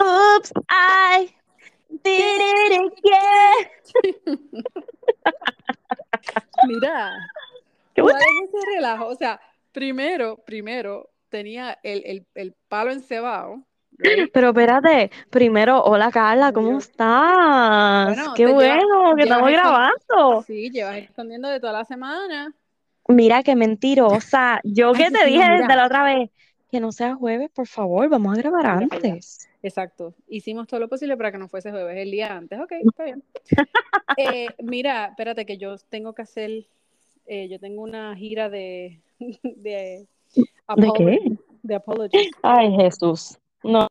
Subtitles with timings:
[0.00, 1.34] Oops, I
[2.02, 4.64] did it again.
[6.66, 7.12] Mira,
[7.94, 9.06] ¿Qué ¿cuál es ese relajo?
[9.06, 9.40] O sea,
[9.72, 13.62] primero, primero tenía el, el, el palo encebado.
[14.32, 18.06] Pero espérate, primero, hola Carla, ¿cómo estás?
[18.06, 20.42] Bueno, Qué llevas- bueno que estamos grabando.
[20.46, 22.52] Sí, llevas escondiendo de toda la semana.
[23.06, 24.60] Mira qué mentirosa.
[24.64, 25.58] Yo Ay, que te dije mira.
[25.58, 26.30] desde la otra vez
[26.70, 29.48] que no sea jueves, por favor, vamos a grabar Mira antes.
[29.64, 30.14] Exacto.
[30.28, 32.60] Hicimos todo lo posible para que no fuese jueves el día antes.
[32.60, 33.22] Ok, está bien.
[34.18, 36.66] Eh, mira, espérate que yo tengo que hacer,
[37.26, 39.00] eh, yo tengo una gira de,
[39.42, 40.06] de,
[40.66, 42.30] apology- de apologies.
[42.42, 43.38] Ay, Jesús.
[43.62, 43.86] No.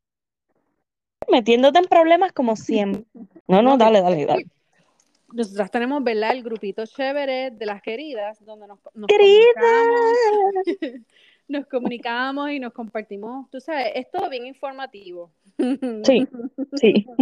[1.27, 3.03] Metiéndote en problemas como siempre.
[3.47, 4.45] No, no, dale, dale, dale.
[5.33, 6.33] Nosotras tenemos, ¿verdad?
[6.33, 9.43] El grupito chévere de las queridas, donde nos, nos Querida.
[11.47, 15.31] nos comunicamos y nos compartimos, tú sabes, es todo bien informativo.
[16.03, 16.27] Sí,
[16.75, 17.05] sí.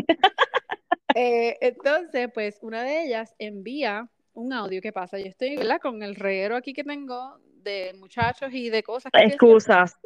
[1.13, 5.19] Eh, entonces, pues una de ellas envía un audio que pasa.
[5.19, 5.81] Yo estoy, ¿verdad?
[5.81, 9.19] Con el reguero aquí que tengo de muchachos y de cosas que.
[9.25, 9.97] Excusas.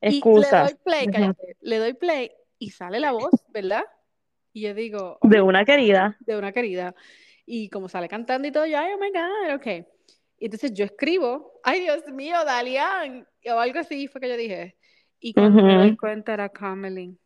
[0.00, 0.62] Y le Excusas.
[0.70, 3.82] doy play, cállate, le doy play y sale la voz, ¿verdad?
[4.52, 6.16] Y yo digo, De "Oh, una querida.
[6.20, 6.94] de una querida.
[7.46, 9.66] Y como sale cantando y todo, yo, ay, oh my God, ok.
[10.38, 14.76] Y entonces yo escribo, ay, Dios mío, Dalian, o algo así fue que yo dije.
[15.20, 15.96] Y cuando me Ujú.
[15.96, 17.18] cuenta era Camelin.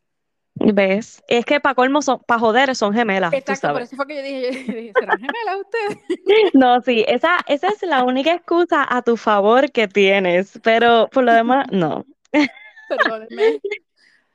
[0.54, 1.22] ¿Ves?
[1.28, 4.16] Es que para colmo son, para joder son gemelas, tú Exacto, por eso fue que
[4.16, 5.98] yo dije, yo dije, ¿serán gemelas ustedes?
[6.54, 11.24] No, sí, esa, esa es la única excusa a tu favor que tienes, pero por
[11.24, 12.04] lo demás, no.
[12.88, 13.60] Perdónenme.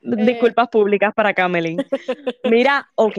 [0.00, 1.84] Disculpas públicas para Camelin.
[2.44, 3.18] Mira, ok,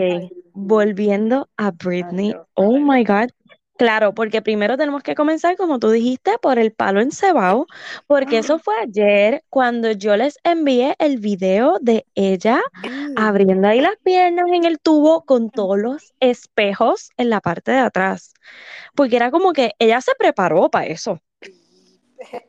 [0.54, 2.34] volviendo a Britney.
[2.56, 3.32] Oh my God.
[3.78, 7.68] Claro, porque primero tenemos que comenzar, como tú dijiste, por el palo encebado,
[8.08, 12.62] porque eso fue ayer cuando yo les envié el video de ella
[13.18, 17.80] abriendo ahí las piernas en el tubo con todos los espejos en la parte de
[17.80, 18.34] atrás.
[18.96, 21.20] Porque era como que ella se preparó para eso.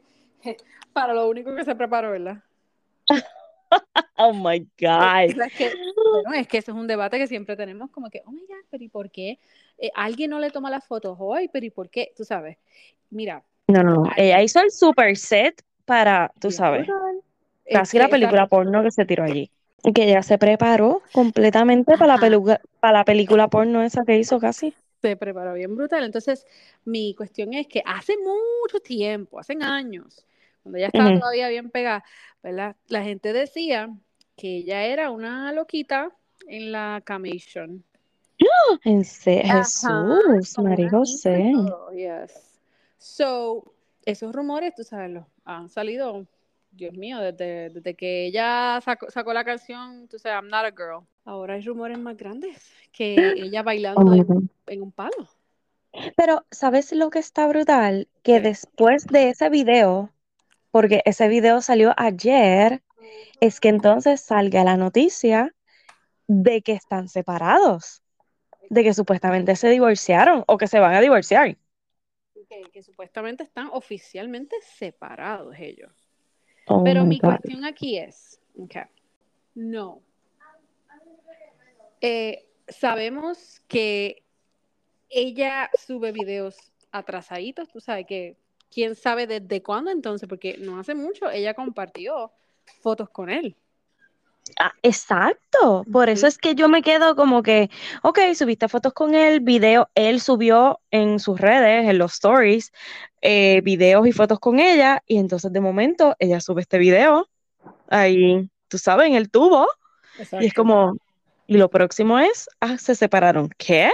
[0.93, 2.43] Para lo único que se preparó, ¿verdad?
[4.19, 5.43] Oh my God.
[5.43, 5.73] Es que,
[6.23, 8.65] bueno, es que ese es un debate que siempre tenemos, como que, oh my God,
[8.71, 9.39] pero ¿y por qué?
[9.79, 12.13] Eh, alguien no le toma las fotos hoy, pero ¿y por qué?
[12.17, 12.59] Tú sabes.
[13.11, 14.11] Mira, No, no, no.
[14.17, 16.87] Ella hizo el super set para, tú sabes,
[17.73, 19.51] casi la película porno que se tiró allí.
[19.95, 24.41] Que ella se preparó completamente para la, peluca- para la película porno esa que hizo
[24.41, 24.75] casi.
[25.03, 26.05] se preparó bien brutal.
[26.05, 26.47] Entonces,
[26.85, 30.27] mi cuestión es que hace mucho tiempo, hace años,
[30.63, 32.05] cuando ella estaba todavía bien pegada,
[32.43, 32.77] ¿verdad?
[32.89, 33.89] La gente decía
[34.37, 36.15] que ella era una loquita
[36.49, 37.85] en la commission.
[38.85, 41.53] Ajá, Jesús, María José.
[41.95, 42.61] yes.
[42.99, 43.75] So,
[44.05, 46.27] esos rumores, tú sabes, los han salido,
[46.71, 50.71] Dios mío, desde, desde que ella sacó, sacó la canción, tú sabes, I'm not a
[50.71, 51.07] girl.
[51.25, 52.57] Ahora hay rumores más grandes
[52.93, 55.29] que ella Oh bailando my en, en un palo.
[56.17, 58.09] Pero, ¿sabes lo que está brutal?
[58.23, 60.13] Que después de ese video,
[60.71, 62.83] porque ese video salió ayer,
[63.41, 65.55] es que entonces salga la noticia
[66.27, 68.03] de que están separados,
[68.69, 71.57] de que supuestamente se divorciaron o que se van a divorciar.
[72.49, 75.93] que, que supuestamente están oficialmente separados ellos.
[76.67, 77.31] Oh Pero mi God.
[77.31, 78.85] cuestión aquí es, okay,
[79.55, 80.03] no.
[82.01, 84.23] Eh, sabemos que
[85.09, 88.37] ella sube videos atrasaditos, tú sabes que
[88.71, 92.33] quién sabe desde cuándo entonces, porque no hace mucho ella compartió
[92.81, 93.57] fotos con él.
[94.59, 97.71] Ah, exacto, por eso es que yo me quedo como que,
[98.03, 102.73] ok, subiste fotos con él, video, él subió en sus redes, en los stories,
[103.21, 107.29] eh, videos y fotos con ella, y entonces de momento ella sube este video,
[107.89, 109.67] ahí, tú sabes, en el tubo,
[110.41, 110.97] y es como,
[111.47, 113.91] y lo próximo es, ah, se separaron, ¿qué?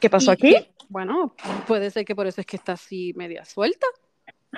[0.00, 0.56] ¿Qué pasó aquí?
[0.88, 1.34] bueno,
[1.68, 3.86] puede ser que por eso es que está así media suelta.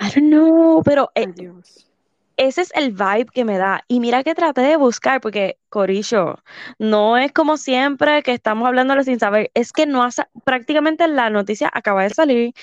[0.01, 1.92] I don't know, pero eh, Dios.
[2.37, 3.83] Ese es el vibe que me da.
[3.87, 6.39] Y mira que traté de buscar, porque, Corillo,
[6.79, 11.29] no es como siempre que estamos hablándole sin saber, es que no hace, prácticamente la
[11.29, 12.53] noticia acaba de salir.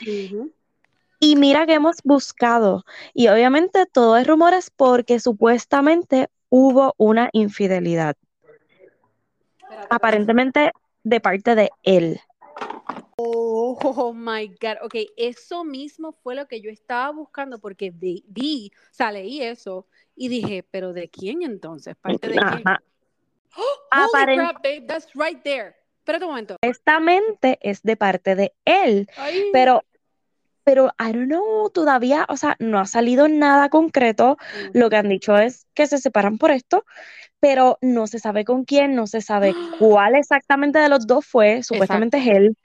[1.19, 2.85] Y mira que hemos buscado.
[3.12, 8.17] Y obviamente todo es rumores porque supuestamente hubo una infidelidad,
[9.89, 10.73] aparentemente
[11.03, 12.21] de parte de él.
[13.82, 14.78] Oh my God.
[14.82, 19.43] Ok, eso mismo fue lo que yo estaba buscando porque vi, vi, o sea, leí
[19.43, 19.87] eso
[20.17, 21.96] y dije, ¿pero de quién entonces?
[21.96, 22.64] ¿Parte de quién?
[23.56, 23.62] Oh,
[24.14, 25.75] holy crap, babe, that's right there.
[25.99, 26.56] Espérate un momento.
[26.62, 29.06] Supuestamente es de parte de él.
[29.17, 29.84] Ay, Pero,
[30.64, 34.37] pero I don't know, todavía, o sea, no ha salido nada concreto.
[34.72, 36.84] Lo que han dicho es que se separan por esto,
[37.38, 41.62] pero no se sabe con quién, no se sabe cuál exactamente de los dos fue,
[41.62, 42.56] supuestamente es él,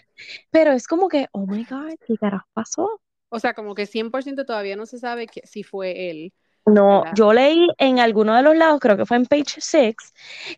[0.52, 3.02] pero es como que, oh my God, ¿qué carajo pasó?
[3.30, 6.34] O sea, como que 100% todavía no se sabe que, si fue él.
[6.68, 9.96] No, yo leí en alguno de los lados, creo que fue en page 6,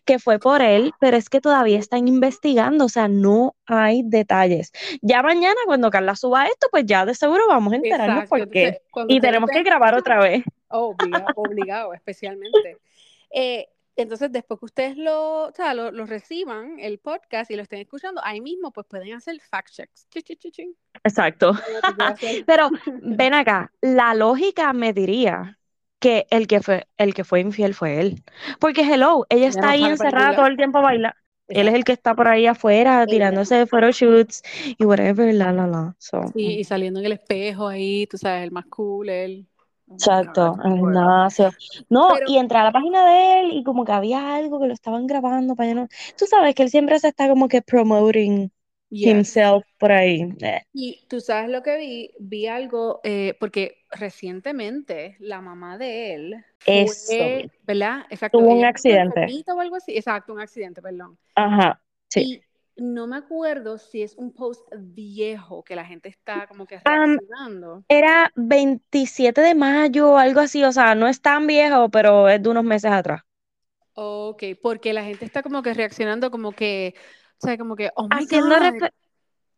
[0.06, 4.72] que fue por él, pero es que todavía están investigando, o sea, no hay detalles.
[5.02, 8.80] Ya mañana, cuando Carla suba esto, pues ya de seguro vamos a enterarnos por qué.
[9.08, 10.44] y tenemos que grabar otra vez.
[10.68, 12.78] Obligado, obligado especialmente.
[13.30, 17.80] Eh, entonces, después que ustedes lo, o sea, lo, reciban, el podcast, y lo estén
[17.80, 20.06] escuchando, ahí mismo, pues pueden hacer fact checks.
[21.02, 21.52] Exacto.
[22.46, 22.70] Pero
[23.02, 25.58] ven acá, la lógica me diría
[25.98, 28.22] que el que fue, el que fue infiel fue él.
[28.60, 31.16] Porque hello, ella está ahí encerrada todo el tiempo bailando.
[31.48, 34.42] Él es el que está por ahí afuera tirándose de photoshoots
[34.76, 35.96] y whatever, la, la, la.
[35.98, 36.32] sí, mm.
[36.34, 39.46] y saliendo en el espejo ahí, tú sabes, el más cool, él.
[39.90, 41.50] Exacto, el gimnasio.
[41.88, 44.74] No, y entré a la página de él y como que había algo que lo
[44.74, 45.88] estaban grabando para no.
[46.16, 48.52] Tú sabes que él siempre se está como que promoting
[48.90, 50.28] himself por ahí.
[50.72, 56.44] Y tú sabes lo que vi, vi algo, eh, porque recientemente la mamá de él
[56.58, 58.04] fue, ¿verdad?
[58.10, 58.38] Exacto.
[58.38, 59.26] Tuvo un accidente.
[59.48, 59.96] O algo así.
[59.96, 61.18] Exacto, un accidente, perdón.
[61.34, 62.22] Ajá, sí.
[62.22, 62.42] Y
[62.78, 67.84] no me acuerdo si es un post viejo que la gente está como que reaccionando.
[67.88, 72.42] era 27 de mayo o algo así, o sea, no es tan viejo, pero es
[72.42, 73.22] de unos meses atrás.
[73.94, 76.94] Ok, porque la gente está como que reaccionando como que
[77.40, 78.56] o sea, como que, oh my haciendo,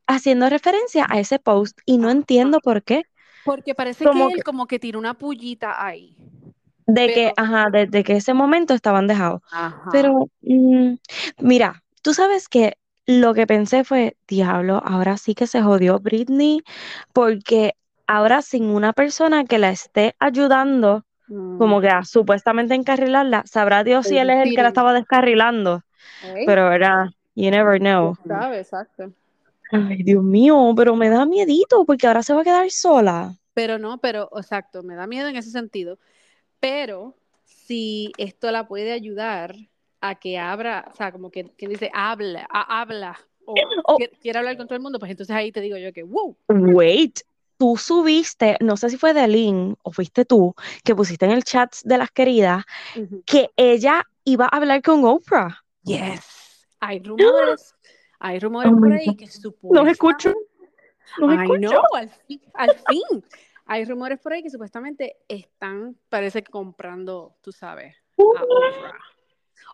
[0.07, 3.05] haciendo referencia a ese post y no entiendo por qué.
[3.45, 6.17] Porque parece que él como que tiene una pullita ahí.
[6.87, 9.41] De que, ajá, desde que ese momento estaban dejados.
[9.93, 10.95] Pero, mm,
[11.39, 12.77] mira, tú sabes que
[13.11, 16.63] lo que pensé fue, diablo, ahora sí que se jodió Britney,
[17.13, 17.75] porque
[18.07, 21.83] ahora sin una persona que la esté ayudando, como mm.
[21.83, 25.83] que a supuestamente encarrilarla, sabrá Dios si él es el que la estaba descarrilando.
[26.47, 28.17] Pero era, You never know.
[28.27, 29.13] Sabe, exacto.
[29.71, 33.37] Ay, Dios mío, pero me da miedito porque ahora se va a quedar sola.
[33.55, 35.99] Pero no, pero exacto, me da miedo en ese sentido.
[36.59, 39.55] Pero si esto la puede ayudar
[40.01, 43.55] a que abra, o sea, como que, dice, habla, habla, o
[43.85, 43.97] oh.
[44.21, 46.37] quiere, hablar con todo el mundo, pues entonces ahí te digo yo que, wow.
[46.49, 47.21] Wait,
[47.59, 50.55] tú subiste, no sé si fue de Lynn o fuiste tú,
[50.85, 52.65] que pusiste en el chat de las queridas,
[53.27, 55.63] que ella iba a hablar con Oprah.
[55.83, 56.67] Yes.
[56.81, 57.75] Hay rumores,
[58.19, 59.79] hay rumores por ahí que supuestamente...
[59.79, 60.35] Los escucho.
[61.19, 61.83] Los escucho.
[61.95, 63.25] al fin, al fin.
[63.67, 68.99] Hay rumores por ahí que supuestamente están, parece que comprando, tú sabes, a Oprah.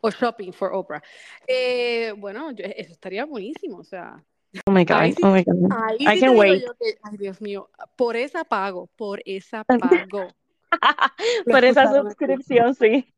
[0.03, 1.03] O shopping for Oprah.
[1.47, 4.23] Eh, bueno, eso estaría buenísimo, o sea...
[4.65, 5.71] Oh my God, oh my God.
[6.00, 6.65] I can wait.
[7.03, 10.29] ay, Dios mío, por esa pago, por esa pago.
[11.44, 13.12] por esa suscripción, sí.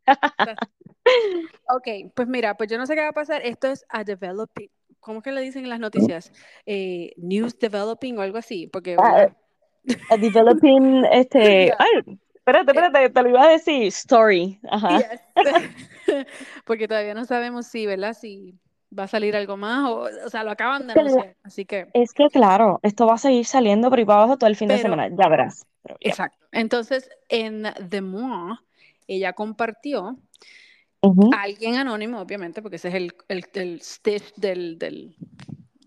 [1.69, 3.43] ok, pues mira, pues yo no sé qué va a pasar.
[3.44, 4.69] Esto es a developing.
[5.00, 6.32] ¿Cómo que le dicen en las noticias?
[6.67, 8.97] Eh, news developing o algo así, porque...
[8.99, 9.29] Ah,
[10.11, 11.73] a developing, este...
[11.79, 13.86] Ay, espérate, espérate, te lo iba a decir.
[13.88, 14.60] Story.
[14.70, 15.00] Ajá.
[16.64, 18.14] porque todavía no sabemos si, ¿verdad?
[18.14, 18.54] Si
[18.96, 21.88] va a salir algo más o, o sea, lo acaban de anunciar, así que...
[21.92, 24.68] Es que claro, esto va a seguir saliendo por ahí para abajo todo el fin
[24.68, 25.66] de semana, ya verás.
[26.00, 26.46] Exacto.
[26.52, 28.56] Entonces, en The Moi,
[29.06, 30.16] ella compartió
[31.36, 35.17] alguien anónimo, obviamente, porque ese es el, el, el stitch del, del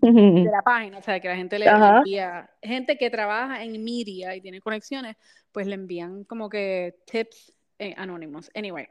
[0.02, 4.36] de la página, o sea, que la gente le, envía, gente que trabaja en media
[4.36, 5.16] y tiene conexiones,
[5.52, 8.50] pues le envían como que tips eh, anónimos.
[8.54, 8.88] Anyway,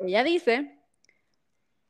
[0.00, 0.78] ella dice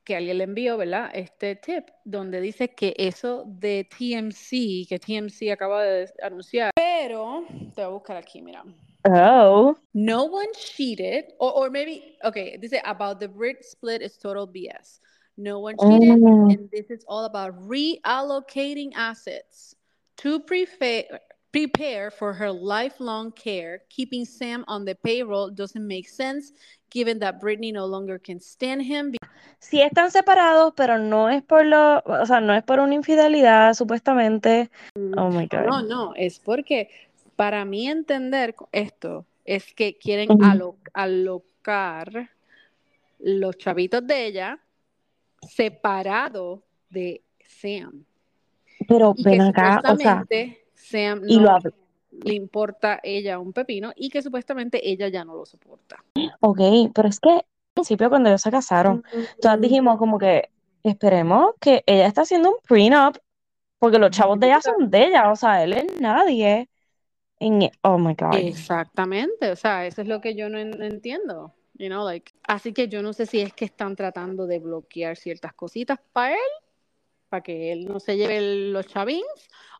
[0.04, 1.10] que alguien le envió, ¿verdad?
[1.12, 7.82] Este tip donde dice que eso de TMC, que TMC acaba de anunciar, pero te
[7.82, 8.64] voy a buscar aquí, mira.
[9.04, 9.76] Oh.
[9.92, 14.46] No one cheated, or, or maybe, okay, this is about the Brit split is total
[14.46, 15.00] BS.
[15.36, 16.48] No one cheated, oh.
[16.48, 19.74] and this is all about reallocating assets
[20.18, 21.20] to prepare,
[21.52, 23.82] prepare for her lifelong care.
[23.88, 26.52] Keeping Sam on the payroll doesn't make sense
[26.90, 29.14] given that Britney no longer can stand him.
[29.60, 33.74] Sí están separados, pero no es por lo, o sea, no es por una infidelidad,
[33.74, 34.70] supuestamente.
[35.16, 35.66] Oh my God.
[35.66, 36.90] No, no, es porque
[37.36, 40.28] para mí entender esto es que quieren
[40.92, 42.30] alocar
[43.18, 44.58] los chavitos de ella
[45.42, 48.04] separado de Sam.
[48.86, 50.24] Pero ven acá, o sea,
[50.90, 51.58] Sam no
[52.10, 56.02] le importa ella un pepino y que supuestamente ella ya no lo soporta.
[56.40, 56.60] Ok,
[56.94, 59.02] pero es que al principio cuando ellos se casaron,
[59.40, 60.50] todas dijimos como que
[60.82, 63.16] esperemos que ella está haciendo un prenup
[63.78, 66.68] porque los chavos de ella son de ella, o sea, él es nadie.
[67.40, 68.38] En, oh my God.
[68.38, 71.54] Exactamente, o sea, eso es lo que yo no en- entiendo.
[71.74, 75.16] You know, like, así que yo no sé si es que están tratando de bloquear
[75.16, 76.40] ciertas cositas para él,
[77.28, 79.24] para que él no se lleve el- los chavins,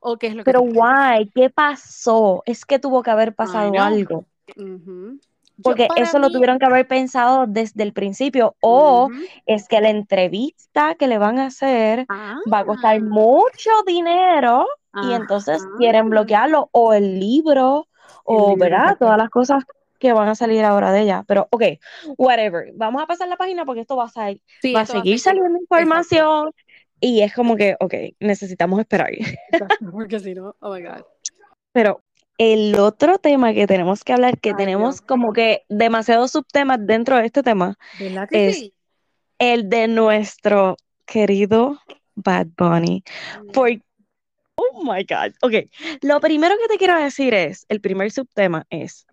[0.01, 1.31] o qué es lo que Pero why?
[1.35, 2.43] ¿Qué pasó?
[2.47, 4.27] Es que tuvo que haber pasado algo.
[4.57, 5.19] Ujú.
[5.57, 8.55] Yo, Porque eso lo mí- tuvieron que haber pensado desde el principio.
[8.61, 9.19] O Ujú.
[9.47, 14.67] es que la entrevista que le van a hacer Ah, va a costar mucho dinero
[15.03, 15.77] y entonces ajá.
[15.79, 16.69] quieren bloquearlo.
[16.73, 17.89] O el libro,
[18.25, 18.83] o, libro, ¿verdad?
[18.83, 19.05] exacto.
[19.07, 19.65] Todas las cosas
[19.99, 21.25] que van a salir ahora de ella.
[21.27, 21.63] Pero, ok,
[22.17, 22.71] whatever.
[22.75, 25.01] Vamos a pasar la página porque esto va a, salir, Sí, va a esto va
[25.01, 25.41] a seguir seguir.
[25.41, 26.53] saliendo información.
[27.01, 29.11] Y es como que, ok, necesitamos esperar.
[29.93, 31.03] Porque si no, oh my God.
[31.73, 32.03] Pero
[32.39, 35.01] el otro tema que tenemos que hablar, que Ay, tenemos Dios.
[35.03, 38.75] como que demasiados subtemas dentro de este tema, ¿Verdad que Es- sí?
[39.39, 40.77] el de nuestro
[41.07, 41.79] querido
[42.17, 43.05] Bad Bunny.
[43.53, 43.71] Por...
[44.57, 45.35] Oh my God.
[45.43, 45.71] Ok,
[46.03, 49.07] lo primero que te quiero decir es, el primer subtema es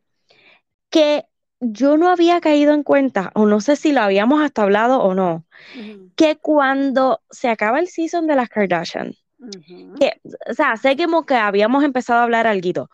[0.89, 1.25] que
[1.60, 5.14] yo no había caído en cuenta, o no sé si lo habíamos hasta hablado o
[5.14, 5.46] no,
[6.16, 9.14] que cuando se acaba el season de las Kardashian,
[10.00, 12.90] que, o sea, sé que como que habíamos empezado a hablar algo,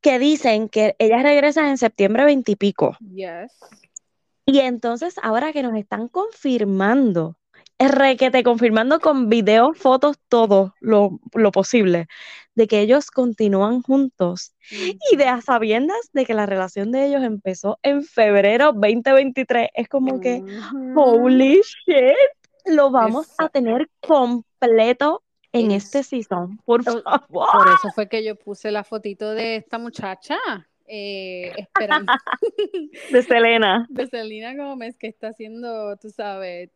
[0.00, 2.96] que dicen que ellas regresan en septiembre veintipico.
[3.14, 3.52] Yes.
[4.46, 7.36] Y entonces ahora que nos están confirmando,
[7.78, 12.08] requete confirmando con videos, fotos, todo lo, lo posible,
[12.58, 14.52] de que ellos continúan juntos.
[15.12, 19.88] Y de a sabiendas de que la relación de ellos empezó en febrero 2023, es
[19.88, 20.42] como que,
[20.96, 22.16] holy shit,
[22.66, 25.22] lo vamos a tener completo
[25.52, 27.02] en Es- este season, por favor.
[27.28, 30.36] Por eso fue que yo puse la fotito de esta muchacha
[30.88, 32.12] eh, esperando
[33.12, 33.86] De Selena.
[33.90, 36.70] de Selena Gómez que está haciendo, tú sabes,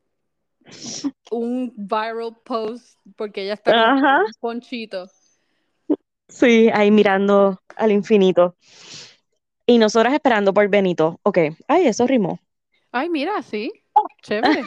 [1.33, 5.07] un viral post porque ella está con un ponchito.
[6.33, 8.57] Sí, ahí mirando al infinito.
[9.67, 11.21] Y nosotras esperando por Benito.
[11.23, 11.39] Ok.
[11.69, 12.41] Ay, eso rimó.
[12.91, 13.73] Ay, mira, sí.
[14.23, 14.65] Chévere.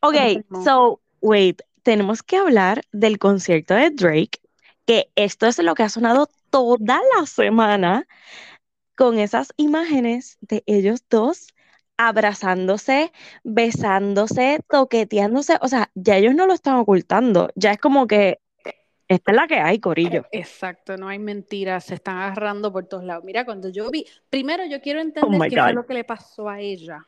[0.00, 0.16] Ok,
[0.64, 1.60] so, wait.
[1.82, 4.40] Tenemos que hablar del concierto de Drake,
[4.84, 8.06] que esto es lo que ha sonado toda la semana
[8.94, 11.54] con esas imágenes de ellos dos
[11.96, 13.12] abrazándose,
[13.42, 15.58] besándose, toqueteándose.
[15.60, 17.50] O sea, ya ellos no lo están ocultando.
[17.54, 18.40] Ya es como que
[19.08, 20.26] esta es la que hay, Corillo.
[20.32, 23.24] Exacto, no hay mentiras, se están agarrando por todos lados.
[23.24, 26.04] Mira, cuando yo vi, primero yo quiero entender Oh my qué fue lo que le
[26.04, 27.06] pasó a ella.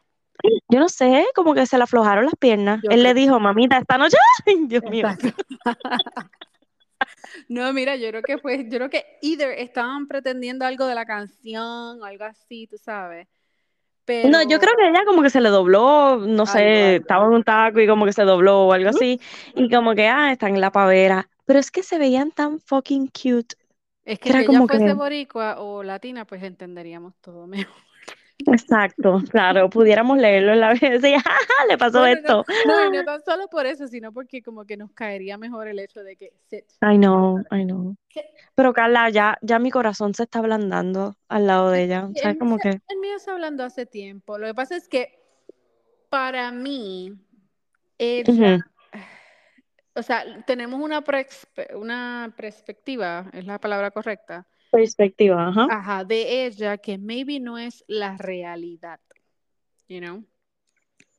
[0.69, 2.80] Yo no sé, como que se le aflojaron las piernas.
[2.83, 4.16] Yo Él le dijo, mamita, esta noche,
[4.47, 5.07] Ay, Dios mío.
[7.49, 11.07] No, mira, yo creo que fue, yo creo que either estaban pretendiendo algo de la
[11.07, 13.26] canción o algo así, tú sabes.
[14.04, 17.26] Pero No, yo creo que ella como que se le dobló, no sé, Algo, estaba
[17.26, 19.21] en un taco y como que se dobló o algo así,
[19.54, 21.28] y como que, ah, están en la pavera.
[21.50, 23.57] Pero es que se veían tan fucking cute.
[24.04, 27.75] es que si ella como fuese que- boricua o latina, pues entenderíamos todo mejor.
[28.47, 32.45] Exacto, claro, pudiéramos leerlo en la vez y decir, ¡ah, le pasó esto!
[32.69, 36.04] No, no tan solo por eso, sino porque como que nos caería mejor el hecho
[36.04, 36.66] de que sit.
[36.83, 37.97] I know, I know.
[38.09, 38.26] ¿Qué?
[38.54, 42.09] Pero Carla, ya, ya mi corazón se está ablandando al lado de ella.
[42.14, 42.35] ¿Sabes?
[42.35, 44.38] el Como que, el mío está hablando hace tiempo.
[44.38, 45.19] Lo que pasa es que
[46.11, 47.12] para mí,
[47.99, 48.70] ella, ujú,
[49.94, 51.04] o sea, tenemos una,
[51.75, 55.66] una perspectiva, es la palabra correcta, perspectiva, ajá.
[55.70, 59.00] ajá, de ella que maybe no es la realidad,
[59.88, 60.25] you know?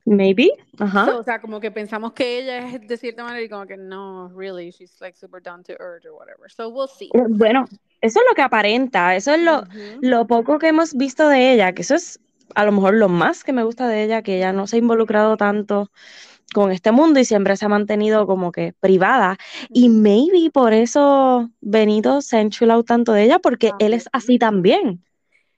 [0.06, 1.06] Maybe, ajá.
[1.06, 3.78] So, o sea, como que pensamos que ella es de cierta manera y como que
[3.78, 6.50] no, really, she's like super down to earth or whatever.
[6.50, 7.10] So we'll see.
[7.14, 7.66] Eh, Bueno,
[8.02, 10.00] eso es lo que aparenta, eso es lo, Ujú.
[10.02, 12.20] lo poco que hemos visto de ella, que eso es
[12.56, 14.80] a lo mejor lo más que me gusta de ella, que ella no se ha
[14.80, 15.92] involucrado tanto
[16.54, 19.38] con este mundo y siempre se ha mantenido como que privada.
[19.70, 24.38] Y maybe por eso Benito se ha enchulado tanto de ella, porque él es así
[24.38, 25.04] también.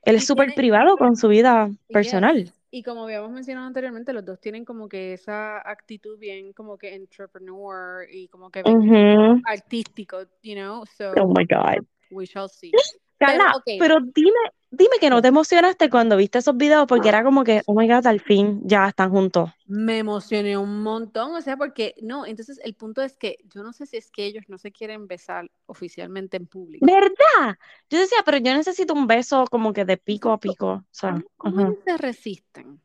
[0.03, 2.53] Él es súper privado con su vida personal.
[2.71, 6.95] Y como habíamos mencionado anteriormente, los dos tienen como que esa actitud bien como que
[6.95, 9.41] entrepreneur y como que bien Ujú.
[9.45, 10.83] artístico, you know?
[10.97, 11.85] So Oh my God.
[12.09, 12.71] we shall see.
[13.19, 13.63] Carla, ok.
[13.77, 14.39] pero dime,
[14.75, 17.87] dime que no te emocionaste cuando viste esos videos, porque era como que, oh my
[17.87, 19.51] God, al fin ya están juntos.
[19.67, 23.71] Me emocioné un montón, o sea, porque no, entonces el punto es que yo no
[23.71, 26.85] sé si es que ellos no se quieren besar oficialmente en público.
[26.85, 27.57] ¿Verdad?
[27.89, 30.67] Yo decía, pero yo necesito un beso como que de pico a pico.
[30.71, 31.73] O sea, ¿Cómo, ajá.
[31.85, 32.81] se resisten?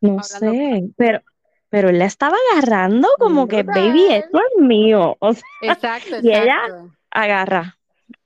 [0.00, 1.22] No Hablando sé, pero,
[1.68, 5.16] pero él la estaba agarrando como que, baby, esto es mío.
[5.20, 6.96] O sea, Exacto, Y ella exacto.
[7.10, 7.78] agarra,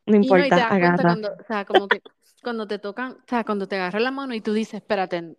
[0.06, 1.02] no Y no, y importa, agarra.
[1.02, 2.02] cuando, o sea, como que
[2.42, 5.36] cuando te tocan, o sea, cuando te agarran la mano y tú dices, espérate,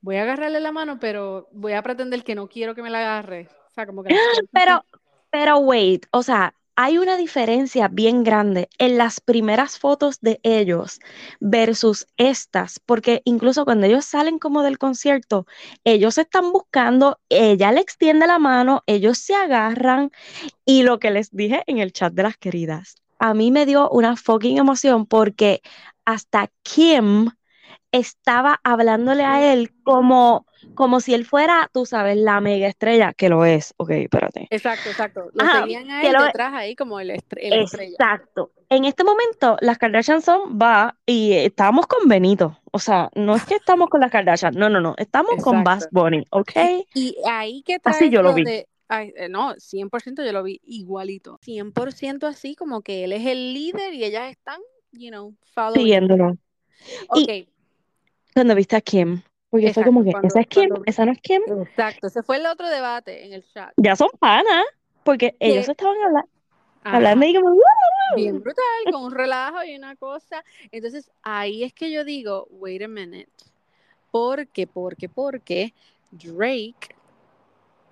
[0.00, 2.98] voy a agarrarle la mano, pero voy a pretender que no quiero que me la
[3.00, 3.48] agarre.
[3.66, 4.14] O sea, como que
[4.52, 4.84] Pero,
[5.30, 11.00] pero wait, o sea, hay una diferencia bien grande en las primeras fotos de ellos
[11.40, 15.46] versus estas, porque incluso cuando ellos salen como del concierto,
[15.84, 20.10] ellos están buscando, ella le extiende la mano, ellos se agarran
[20.64, 23.88] y lo que les dije en el chat de las queridas, a mí me dio
[23.90, 25.62] una fucking emoción porque
[26.04, 27.30] hasta Kim
[27.92, 33.28] estaba hablándole a él como, como si él fuera, tú sabes, la mega estrella, que
[33.28, 33.72] lo es.
[33.76, 34.48] Ok, espérate.
[34.50, 35.30] Exacto, exacto.
[35.32, 37.60] Lo seguían a él detrás ahí como el, estrella.
[37.60, 38.50] Exacto.
[38.68, 42.58] En este momento, las Kardashian son, va, y estábamos con Benito.
[42.72, 45.86] O sea, no es que estamos con las Kardashian, no, no, no, estamos con Bass
[45.92, 46.50] Bunny, ¿ok?
[46.94, 48.44] Y ahí que trae Así yo lo vi.
[48.90, 51.38] Eh, no, 100% yo lo vi igualito.
[51.44, 54.60] 100% así como que él es el líder y ellas están,
[54.98, 55.80] you know, following.
[55.80, 56.36] Siguiéndolo.
[57.08, 57.48] Ok,
[58.34, 59.22] cuando viste a Kim.
[59.48, 60.70] Porque fue como que, ¿esa es Kim?
[60.84, 61.40] ¿Esa no es Kim?
[61.62, 63.72] Exacto, ese fue el otro debate en el chat.
[63.76, 64.64] Ya son panas,
[65.04, 66.28] porque ellos estaban hablando,
[66.82, 67.56] hablando y como,
[68.16, 70.44] Bien brutal, con un relajo y una cosa.
[70.72, 73.28] Entonces, ahí es que yo digo, wait a minute.
[74.10, 75.72] Porque, porque, porque
[76.10, 76.94] Drake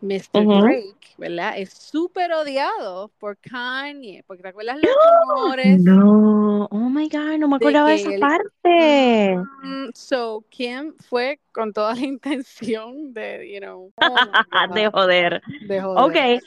[0.02, 0.44] Mr.
[0.44, 1.54] Drake, ¿verdad?
[1.56, 4.92] Es súper odiado por Kanye, porque te acuerdas los
[5.36, 5.80] rumores.
[5.80, 9.36] No, oh my God, no me acordaba de, esa parte.
[9.62, 15.42] Mm, so, Kim fue con toda la intención de, you know, oh de joder.
[15.66, 16.38] De joder.
[16.38, 16.42] Ok,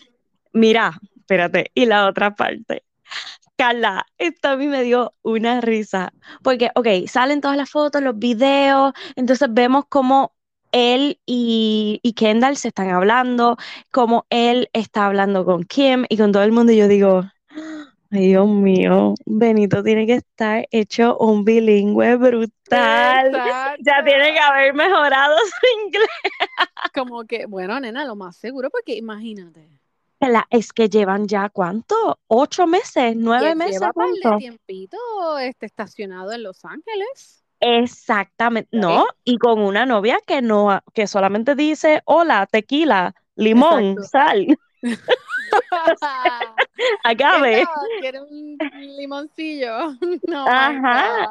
[0.54, 2.84] mira, espérate, y la otra parte.
[3.58, 8.18] Carla, esto a mí me dio una risa, porque, ok, salen todas las fotos, los
[8.20, 10.34] videos, entonces vemos cómo
[10.76, 13.58] él y, Kendall se están hablando,
[13.92, 17.24] como él está hablando con Kim y con todo el mundo, y yo digo,
[18.12, 23.32] ay Dios mío, Benito tiene que estar hecho un bilingüe brutal.
[23.80, 26.10] Ya tiene que haber mejorado su inglés.
[26.94, 29.70] Como que, bueno, nena, lo más seguro, porque imagínate.
[30.50, 33.82] Es que llevan ya cuánto, ocho meses, nueve meses.
[33.82, 34.98] Lleva un tiempito
[35.40, 37.44] este, estacionado en Los Ángeles.
[37.60, 44.58] Exactamente, no, y con una novia que no, que solamente dice hola, tequila, limón, sal.
[47.04, 47.66] Acabe.
[48.00, 49.96] Quiere un limoncillo.
[50.28, 51.30] No, Ajá.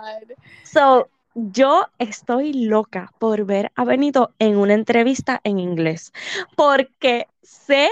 [0.62, 6.12] So, yo estoy loca por ver a Benito en una entrevista en inglés,
[6.56, 7.88] porque sé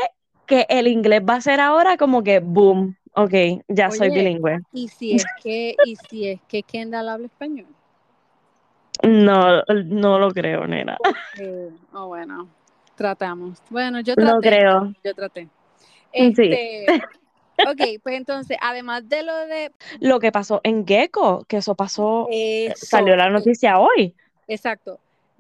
[0.46, 3.35] que el inglés va a ser ahora como que boom, ok,
[3.68, 4.61] ya soy bilingüe.
[4.72, 7.66] ¿Y si es que, y si es que Kendall habla español?
[9.03, 10.96] No, no lo creo, nena.
[11.92, 12.48] Oh, bueno,
[12.94, 13.59] tratamos.
[13.68, 14.33] Bueno, yo traté.
[14.33, 14.94] No creo.
[15.03, 15.48] Yo traté.
[16.12, 16.87] Este,
[17.59, 19.73] ok, pues entonces, además de lo de...
[20.01, 22.29] Lo que pasó en Gecko, que eso pasó,
[22.75, 24.15] salió la noticia hoy.
[24.49, 24.99] Exacto.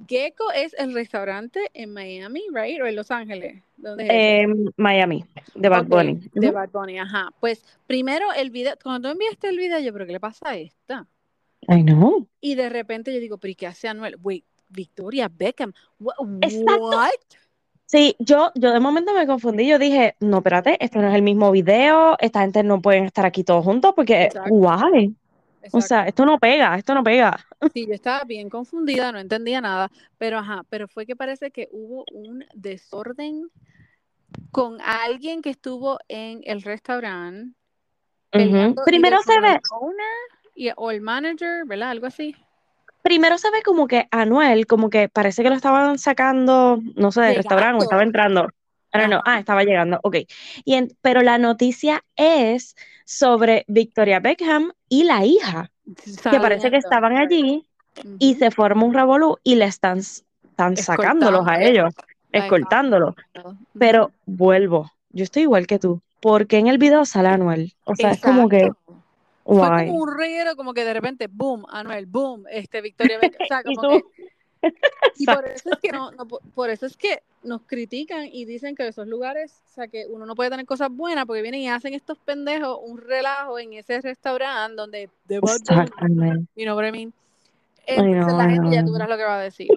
[0.08, 2.80] Gecko es el restaurante en Miami, right?
[2.80, 3.62] O en Los Ángeles.
[3.76, 6.28] ¿Dónde es Miami, de Bad Bunny.
[6.32, 7.30] De Bad Bunny, ajá.
[7.40, 10.56] Pues primero el video, cuando tú enviaste el video, yo, ¿pero qué le pasa a
[10.56, 11.06] esta?
[11.68, 12.26] I know.
[12.40, 14.16] Y de repente yo digo, ¿pero qué hace Anuel?
[14.20, 15.72] Wait, Victoria Beckham.
[16.00, 16.16] What?
[17.92, 19.68] Sí, yo, yo de momento me confundí.
[19.68, 22.16] Yo dije, no, espérate, esto no es el mismo video.
[22.20, 25.14] Esta gente no pueden estar aquí todos juntos porque, guay.
[25.72, 27.38] O sea, esto no pega, esto no pega.
[27.74, 31.68] Sí, yo estaba bien confundida, no entendía nada, pero ajá, pero fue que parece que
[31.70, 33.50] hubo un desorden
[34.50, 37.54] con alguien que estuvo en el restaurante.
[38.30, 39.60] Primero se ve
[40.76, 41.90] o el manager, ¿verdad?
[41.90, 42.34] Algo así.
[43.02, 47.22] Primero se ve como que Anuel, como que parece que lo estaban sacando, no sé,
[47.22, 48.48] del restaurante o estaba entrando.
[49.08, 50.18] no, ah, estaba llegando, ok.
[50.64, 55.70] Y pero la noticia es sobre Victoria Beckham y la hija,
[56.30, 57.66] que parece que estaban allí
[58.18, 61.92] y se forma un revolú y le están, están sacándolos a ellos,
[62.30, 63.14] escoltándolos.
[63.78, 67.74] Pero vuelvo, yo estoy igual que tú, porque en el video sale Anuel.
[67.84, 68.70] O sea, es como que
[69.44, 73.62] fue como un reguero, como que de repente, boom, Anuel, boom, este, Victoria O sea,
[73.64, 74.02] como que,
[75.18, 76.10] y por eso es que no,
[76.54, 80.26] por eso es que nos critican y dicen que esos lugares, o sea, que uno
[80.26, 84.00] no puede tener cosas buenas porque vienen y hacen estos pendejos un relajo en ese
[84.00, 85.40] restaurante donde de
[86.54, 87.12] you know what I mean?
[87.86, 89.68] Entonces la gente ya tú verás lo que va a decir.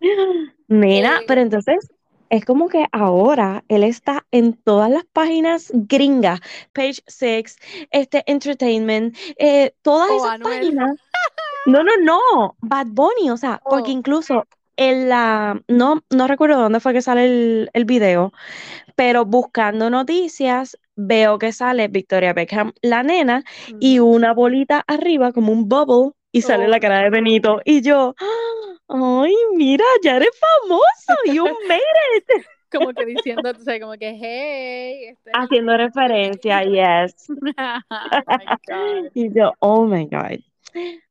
[0.68, 1.90] Mira, eh, pero entonces
[2.32, 6.40] es como que ahora él está en todas las páginas gringas,
[6.72, 7.58] Page Six,
[7.90, 10.96] este Entertainment, eh, todas oh, esas páginas.
[11.64, 13.94] No, no, no, Bad Bunny, o sea, porque oh.
[13.94, 18.32] incluso en la, no, no recuerdo dónde fue que sale el, el video,
[18.96, 23.44] pero buscando noticias veo que sale Victoria Beckham, la nena,
[23.78, 28.16] y una bolita arriba como un bubble y sale la cara de Benito y yo,
[28.92, 31.80] ay, mira, ya eres famoso, you made
[32.18, 32.44] it.
[32.70, 37.14] como que diciendo, o sea, como que, hey, este Haciendo referencia, yes.
[37.28, 39.10] oh my God.
[39.14, 40.40] Y yo, oh my God.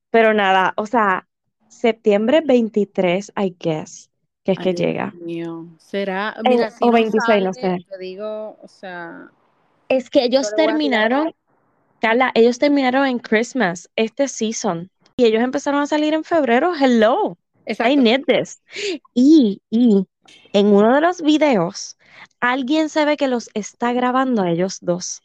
[0.09, 1.27] Pero nada, o sea,
[1.67, 4.09] septiembre 23, I guess,
[4.43, 5.11] que es que Dios llega.
[5.21, 5.67] mío.
[5.77, 7.77] Será, Eh, si o no 26, no sé.
[7.89, 9.29] te digo, o sea,
[9.87, 11.33] Es que ellos terminaron,
[11.99, 14.89] Carla, ellos terminaron en Christmas, este season.
[15.17, 16.73] Y ellos empezaron a salir en febrero.
[16.75, 18.01] Hello, I exacto.
[18.01, 18.61] need this.
[19.13, 20.05] Y, y
[20.53, 21.97] en uno de los videos,
[22.39, 25.21] alguien se ve que los está grabando a ellos dos.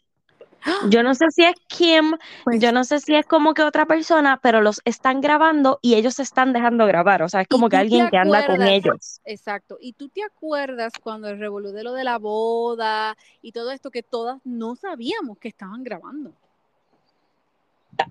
[0.88, 3.86] Yo no sé si es Kim, Pues, yo no sé si es como que otra
[3.86, 7.22] persona, pero los están grabando y ellos se están dejando grabar.
[7.22, 9.20] O sea, es ¿Y como que te alguien que anda con ellos.
[9.24, 9.78] Exacto.
[9.80, 13.92] ¿Y tú te acuerdas cuando el revolú de lo de la boda y todo esto
[13.92, 16.32] que todas no sabíamos que estaban grabando?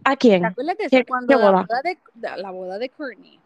[0.06, 0.46] ¿A ¿Te quién?
[0.46, 1.06] acuerdas de ¿Qué- eso?
[1.08, 1.62] Cuando qué la boda?
[1.64, 3.40] boda de, de- la boda de Courtney.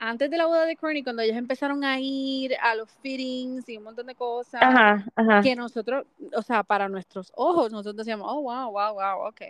[0.00, 3.78] Antes de la boda de Courtney, cuando ellos empezaron a ir a los fittings y
[3.78, 5.42] un montón de cosas, Ajá, ajá.
[5.42, 9.40] que nosotros, o sea, para nuestros ojos, nosotros decíamos, oh, wow, wow, wow, ok.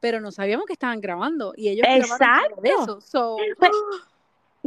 [0.00, 2.60] Pero no sabíamos que estaban grabando y ellos grabaron Exacto.
[2.64, 3.00] eso.
[3.00, 3.72] So, Pues,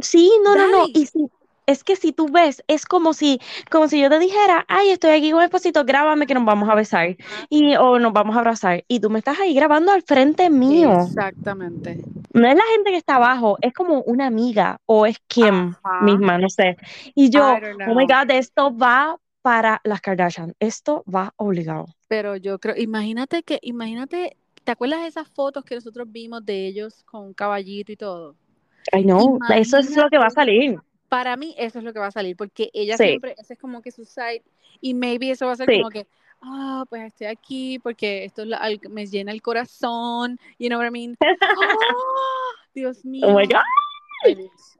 [0.00, 0.86] Sí, no, no, no.
[0.94, 1.28] Y si,
[1.68, 5.10] es que si tú ves, es como si, como si yo te dijera, ay, estoy
[5.10, 7.14] aquí con el esposito, grábame que nos vamos a besar.
[7.50, 8.84] Y, o nos vamos a abrazar.
[8.88, 11.02] Y tú me estás ahí grabando al frente mío.
[11.02, 12.00] Exactamente.
[12.32, 16.00] No es la gente que está abajo, es como una amiga o es Ajá.
[16.00, 16.78] misma, no sé.
[17.14, 18.06] Y yo, oh my.
[18.06, 20.54] God, esto va para las Kardashian.
[20.60, 21.84] Esto va obligado.
[22.08, 26.66] Pero yo creo, imagínate que, imagínate, ¿te acuerdas de esas fotos que nosotros vimos de
[26.66, 28.36] ellos con un caballito y todo?
[28.90, 30.78] I know, eso es lo que va a salir.
[31.08, 33.04] Para mí eso es lo que va a salir, porque ella Sí.
[33.04, 34.42] siempre, ese es como que su site,
[34.80, 35.78] y maybe eso va a ser Sí.
[35.78, 36.06] como que,
[36.42, 40.78] ah, pues estoy aquí porque esto es la- al- me llena el corazón, you know
[40.78, 41.16] what I mean?
[41.20, 41.26] ¡Ah!
[42.74, 43.22] Dios mío.
[43.36, 43.60] Oh my God.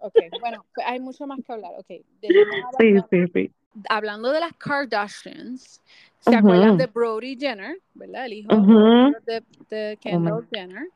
[0.00, 1.72] Ok, bueno, pues hay mucho más que hablar.
[1.78, 3.50] Ok, Sí, sí, sí.
[3.88, 5.80] hablando de las Kardashians,
[6.18, 8.26] ¿se acuerdan de Brody Jenner, verdad?
[8.26, 8.52] El hijo
[9.26, 10.88] de, de Oh Kendall Jenner.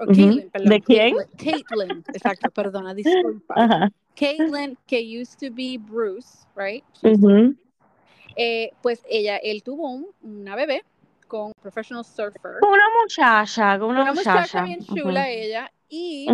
[0.00, 0.68] O perdón.
[0.70, 1.14] ¿De quién?
[1.36, 3.54] Caitlyn, exacto, perdona, disculpa.
[3.56, 3.90] Ajá.
[4.16, 6.82] Caitlyn, que used to be Bruce, right?
[8.36, 10.82] Eh, pues ella, él tuvo un- una bebé
[11.26, 12.60] con professional surfer.
[12.60, 14.64] Con una muchacha, con una, Una muchacha muchacha.
[14.64, 16.26] bien chula ella y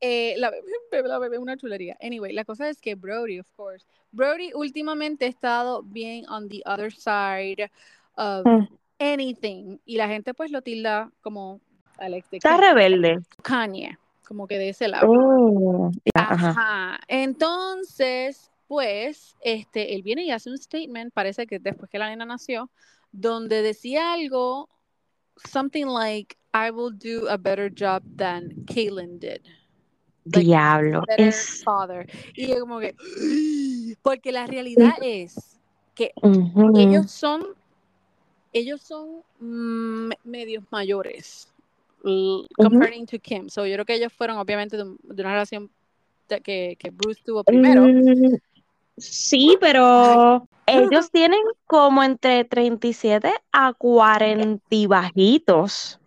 [0.00, 0.50] eh, la
[0.92, 1.96] bebé, la bebé una chulería.
[2.00, 6.62] Anyway, la cosa es que Brody, of course, Brody últimamente ha estado bien on the
[6.66, 7.70] other side
[8.16, 8.68] of Mm.
[8.98, 11.60] anything y la gente pues lo tilda como
[12.00, 13.20] Alex de Está Kanye, rebelde.
[13.42, 15.06] Kanye, como que de ese lado.
[15.08, 16.50] Oh, ajá.
[16.50, 17.00] Ajá.
[17.08, 22.24] Entonces, pues, este, él viene y hace un statement, parece que después que la nena
[22.24, 22.70] nació,
[23.12, 24.68] donde decía algo,
[25.44, 29.40] something like, I will do a better job than Kaylin did.
[30.24, 31.02] Like, Diablo.
[31.16, 31.62] Es.
[31.64, 32.06] father.
[32.34, 32.94] Y yo como que,
[34.02, 35.58] porque la realidad es
[35.94, 36.12] que
[36.76, 37.44] ellos son,
[38.52, 41.49] ellos son mm, medios mayores,
[42.56, 43.48] comparing to Kim.
[43.48, 45.70] So yo creo que ellos fueron obviamente de, un- de una relación
[46.28, 47.82] de- que, que Bruce tuvo primero.
[47.82, 48.36] Mm,
[48.96, 55.98] Sí, pero ellos tienen como entre 37 a 40 y bajitos.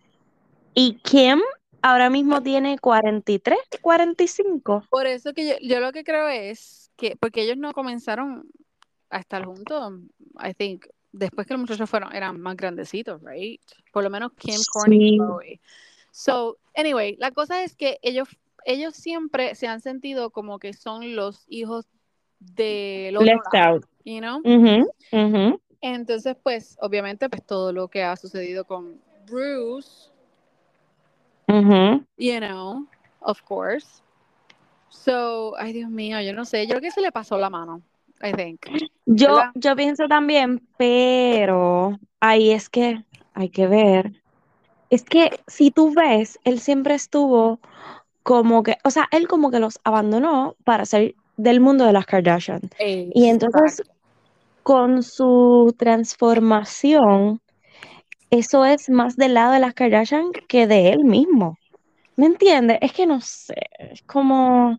[0.74, 1.40] Y Kim
[1.82, 4.84] ahora mismo tiene 43, 45.
[4.90, 8.48] Por eso que yo, yo lo que creo es que, porque ellos no comenzaron
[9.10, 9.92] a estar juntos,
[10.42, 13.60] I think, después que los muchachos fueron, eran más grandecitos, right?
[13.92, 15.16] Por lo menos Kim, Courtney y Sí.
[15.16, 15.60] Chloe.
[16.10, 18.28] So, anyway, la cosa es que ellos,
[18.64, 21.86] ellos siempre se han sentido como que son los hijos
[22.38, 23.84] del otro Left lado, out.
[24.04, 24.42] you know?
[25.80, 30.10] Entonces, pues, obviamente, pues todo lo que ha sucedido con Bruce,
[32.16, 32.86] you know,
[33.20, 34.02] of course.
[34.88, 37.82] So, ay Dios mío, yo no sé, yo creo que se le pasó la mano,
[38.22, 38.60] I think.
[39.06, 39.50] Yo, ¿Verdad?
[39.54, 43.02] yo pienso también, pero ahí es que
[43.34, 44.12] hay que ver.
[44.90, 47.58] Es que si tú ves, él siempre estuvo
[48.22, 52.06] como que, o sea, él como que los abandonó para ser del mundo de las
[52.06, 52.62] Kardashian.
[52.78, 53.82] Y entonces,
[54.62, 57.40] con su transformación,
[58.30, 61.58] eso es más del lado de las Kardashian que de él mismo.
[62.16, 62.78] ¿Me entiendes?
[62.80, 64.78] Es que no sé, es como...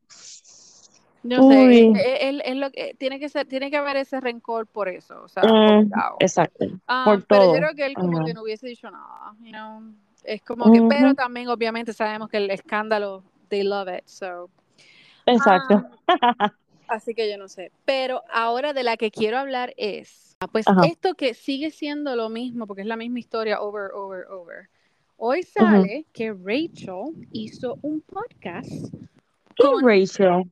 [1.28, 1.78] Yo sé, Uy.
[1.80, 5.24] él, él- él lo que- tiene que ser, tiene que haber ese rencor por eso,
[5.24, 7.58] o sea, Mm, exacto, Ah, por pero yo todo.
[7.58, 8.26] creo que él como Ajá.
[8.26, 9.82] que no hubiese dicho nada, you know.
[10.24, 14.50] Es como que, pero también obviamente sabemos que el escándalo, they love it, so.
[15.26, 15.84] Exacto.
[16.08, 16.54] Ah,
[16.88, 17.72] así que yo no sé.
[17.86, 20.82] Pero ahora de la que quiero hablar es, ah, pues Ajá.
[20.86, 24.70] esto que sigue siendo lo mismo, porque es la misma historia over, over, over.
[25.18, 28.94] Hoy sale que Rachel hizo un podcast
[29.56, 30.44] ¿Quién con Rachel?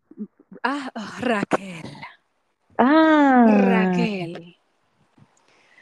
[0.64, 1.90] Ah, ah, Raquel.
[2.78, 4.56] Ah, Raquel.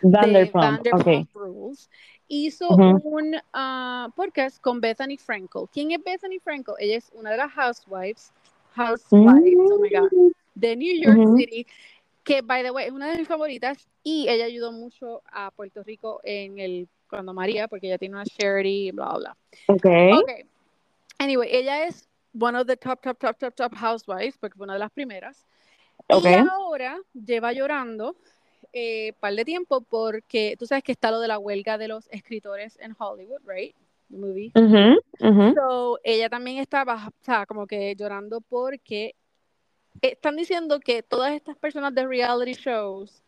[0.02, 1.36] de Vanderpump, Vanderpump ok.
[1.36, 1.90] Rules,
[2.28, 5.64] hizo un ah, podcast con Bethany Frankel.
[5.72, 6.76] ¿Quién es Bethany Frankel?
[6.80, 8.32] Ella es una de las housewives,
[8.76, 11.38] housewives, oh my God, Mm, de New York.
[11.38, 11.68] City,
[12.24, 15.84] que, by the way, es una de mis favoritas y ella ayudó mucho a Puerto
[15.84, 19.38] Rico en el, cuando María, porque ella tiene una charity, bla, bla.
[19.68, 19.86] Ok.
[20.22, 20.48] Ok.
[21.20, 24.74] Anyway, ella es one of the top, top, top, top, top housewives, porque fue una
[24.74, 25.46] de las primeras.
[26.10, 28.16] Y ahora lleva llorando
[28.74, 32.08] eh, par de tiempo porque tú sabes que está lo de la huelga de los
[32.10, 33.76] escritores en Hollywood, right?
[34.10, 34.52] The movie.
[34.56, 35.54] Ujú.
[35.56, 39.16] So, ella también estaba, o sea, como que llorando porque
[40.02, 43.22] están diciendo que todas estas personas de reality shows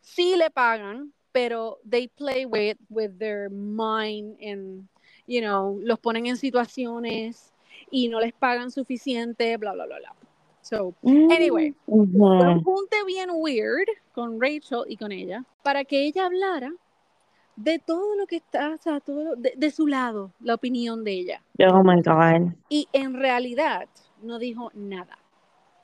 [0.00, 4.88] sí le pagan, pero they play with, with their mind and,
[5.26, 7.51] you know, los ponen en situaciones
[7.92, 10.16] y no les pagan suficiente, bla, bla, bla, bla.
[10.62, 12.38] So, Anyway, Ujú.
[12.38, 16.72] fue un junte bien weird con Rachel y con ella para que ella hablara
[17.56, 21.04] de todo lo que está, o sea, todo lo- de, de su lado, la opinión
[21.04, 21.42] de ella.
[21.60, 22.52] Oh my God.
[22.70, 23.88] Y en realidad
[24.22, 25.18] no dijo nada.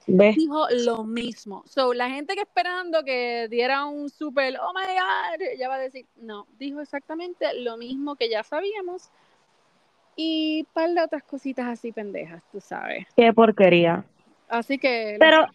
[0.07, 0.37] ¿Ves?
[0.37, 1.65] Dijo lo mismo.
[1.67, 5.81] So, la gente que esperando que diera un super, oh my God, ella va a
[5.81, 9.11] decir, no, dijo exactamente lo mismo que ya sabíamos.
[10.21, 13.07] Y un par de otras cositas así pendejas, tú sabes.
[13.17, 14.05] Qué porquería.
[14.49, 15.17] Así que...
[15.21, 15.47] Pero,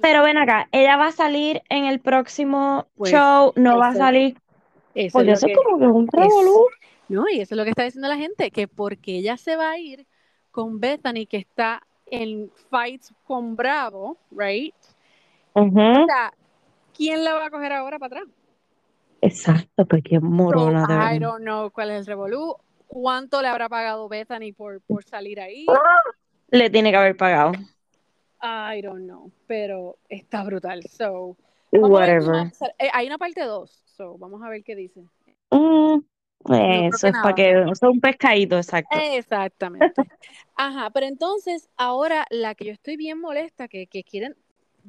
[0.00, 3.94] pero ven acá, ella va a salir en el próximo Pues, show, no va a
[3.94, 4.38] salir,
[4.94, 6.66] eso porque es eso es que- como que un revolú.
[7.10, 9.72] No, y eso es lo que está diciendo la gente, que porque ella se va
[9.72, 10.06] a ir
[10.50, 14.74] con Bethany, que está en fights con Bravo, right?
[15.52, 15.68] O
[16.06, 16.32] sea,
[16.96, 18.34] ¿quién la va a coger ahora para atrás?
[19.20, 24.08] Exacto, qué So, morona I don't know cuál es el revolú, cuánto le habrá pagado
[24.08, 25.66] Bethany por, por salir ahí.
[26.48, 27.52] Le tiene que haber pagado.
[28.42, 30.82] I don't know, pero está brutal.
[30.84, 31.36] So,
[31.80, 32.52] Whatever.
[32.78, 35.00] Eh, hay una parte 2, so vamos a ver qué dice.
[35.50, 35.98] Mm,
[36.44, 38.96] creo eso es para que, eso es un pescadito, exacto.
[38.96, 39.94] Exactamente.
[40.56, 44.36] Ajá, pero entonces ahora la que yo estoy bien molesta, que, que quieren,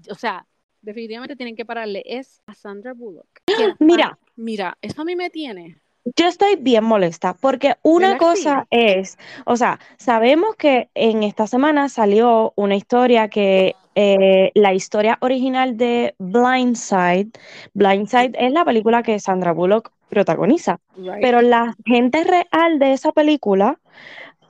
[0.10, 0.46] o sea,
[0.82, 3.42] definitivamente tienen que pararle, es a Sandra Bullock.
[3.80, 4.18] Mira.
[4.36, 5.82] mira, eso a mí me tiene.
[6.16, 11.24] Yo estoy bien molesta porque una ¿Verdad que cosa es, o sea, sabemos que en
[11.24, 17.30] esta semana salió una historia que eh, la historia original de Blindside,
[17.74, 21.22] Blindside es la película que Sandra Bullock protagoniza, Right?
[21.22, 23.80] pero la gente real de esa película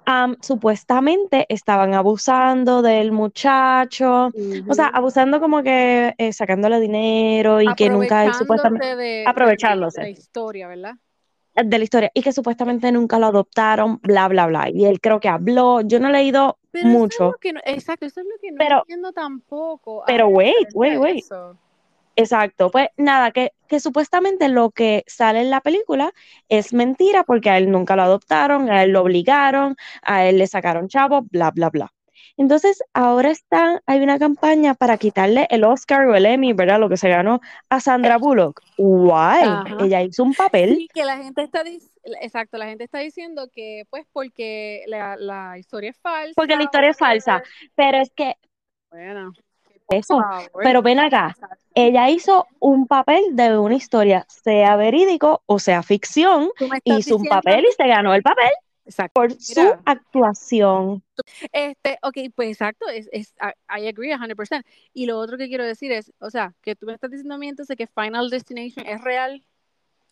[0.05, 4.31] am, supuestamente estaban abusando del muchacho,
[4.69, 10.01] o sea, abusando como que eh, sacándole dinero y que nunca él supuestamente de- aprovechándose.
[10.01, 10.95] de la historia, ¿verdad?
[11.55, 14.69] De la historia y que supuestamente nunca lo adoptaron, bla, bla, bla.
[14.69, 17.53] Y él creo que habló, yo no he leído Pero eso es mucho, lo que
[17.53, 20.03] no- exacto, eso es lo que no Pero- entiendo tampoco.
[20.05, 21.17] pero wait, wait, wait.
[21.23, 21.57] eso.
[22.15, 22.71] exacto.
[22.71, 26.11] Pues nada, que, que supuestamente lo que sale en la película
[26.49, 30.47] es mentira porque a él nunca lo adoptaron, a él lo obligaron, a él le
[30.47, 31.91] sacaron chavos, bla, bla, bla.
[32.37, 36.79] Entonces, ahora están, hay una campaña para quitarle el Oscar o el Emmy, ¿verdad?
[36.79, 38.61] Lo que se ganó a Sandra Bullock.
[39.11, 39.63] Ajá.
[39.79, 40.75] Ella hizo un papel.
[40.75, 41.63] Sí, que la gente está
[42.21, 46.33] exacto, la gente está diciendo que pues porque la, la historia es falsa.
[46.35, 47.43] Porque la historia es falsa.
[47.75, 48.35] Pero es que
[48.91, 49.31] Bueno,
[49.89, 50.19] eso,
[50.61, 51.35] pero ven acá,
[51.73, 56.49] ella hizo un papel de una historia, sea verídico o sea ficción,
[56.83, 58.49] hizo un papel y se ganó el papel
[58.85, 59.13] Exacto.
[59.13, 61.03] por su actuación.
[61.51, 63.33] Este, ok, pues exacto, es, es,
[63.69, 64.63] I, agree 100%.
[64.93, 67.37] Y lo otro que quiero decir es, o sea, que tú me estás diciendo a
[67.37, 69.43] mí entonces que Final Destination es real.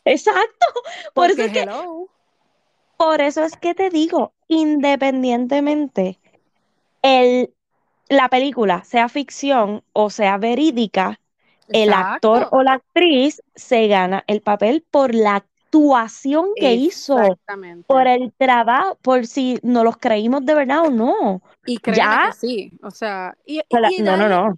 [0.06, 0.66] Exacto.
[1.14, 2.10] Por eso, es que, hello.
[2.98, 6.20] por eso es que te digo, independientemente
[7.02, 7.54] el,
[8.10, 11.20] la película sea ficción o sea verídica,
[11.70, 17.18] el actor o la actriz se gana el papel por la actuación que hizo.
[17.88, 21.42] Por el trabajo, por si no los creímos de verdad o no.
[21.66, 22.30] Y ya.
[22.32, 23.62] que sí, o sea, y,
[24.02, 24.58] no, no, no.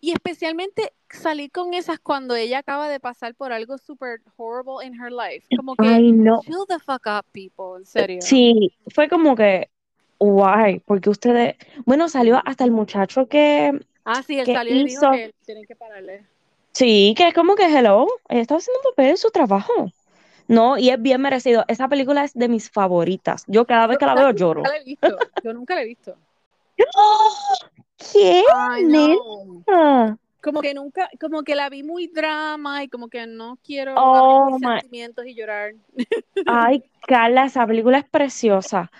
[0.00, 4.94] Y especialmente salir con esas cuando ella acaba de pasar por algo super horrible in
[4.94, 5.46] her life.
[5.56, 6.40] Como que, Ay, no.
[6.42, 8.18] chill the fuck up, people, en serio.
[8.22, 9.68] Sí, fue como que,
[10.18, 14.84] guay, porque ustedes, bueno, salió hasta el muchacho que, Ah, sí, él ¿Qué salió y
[14.84, 16.24] dijo que tienen que pararle.
[16.72, 19.90] sí, que es como que, hello, ella estaba haciendo un papel de su trabajo.
[20.50, 21.64] No, y es bien merecido.
[21.68, 23.44] Esa película es de mis favoritas.
[23.46, 24.62] Yo cada vez que la veo lloro.
[24.62, 25.18] Nunca la he visto.
[25.44, 26.16] Yo nunca la he visto.
[28.12, 28.42] ¿Qué?
[28.52, 29.64] Ay, no.
[30.42, 34.46] Como que nunca, como que la vi muy drama y como que no quiero Oh,
[34.50, 35.74] mis sentimientos y llorar.
[36.46, 38.90] Ay, Carla, esa película es preciosa.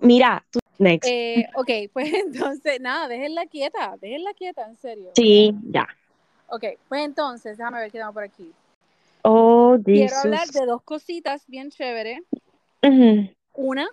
[0.00, 1.10] Mira, tú, next.
[1.10, 5.10] Eh, ok, pues entonces, nada, déjenla quieta, déjenla quieta, en serio.
[5.16, 5.88] Sí, ya.
[6.46, 8.52] Ok, pues entonces, déjame ver qué tengo por aquí.
[9.74, 12.20] Oh, quiero hablar de dos cositas bien chéveres.
[12.82, 13.88] Ujú, Una,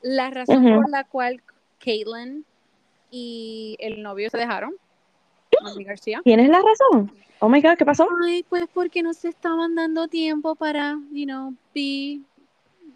[0.00, 0.74] la razón Ujú.
[0.74, 1.42] por la cual
[1.78, 2.44] Caitlyn
[3.10, 4.74] y el novio se dejaron,
[5.60, 6.20] Andy García.
[6.24, 7.12] ¿Tienes la razón?
[7.40, 8.08] Oh my God, ¿qué pasó?
[8.24, 12.20] Ay, pues porque no se estaban dando tiempo para, you know, be,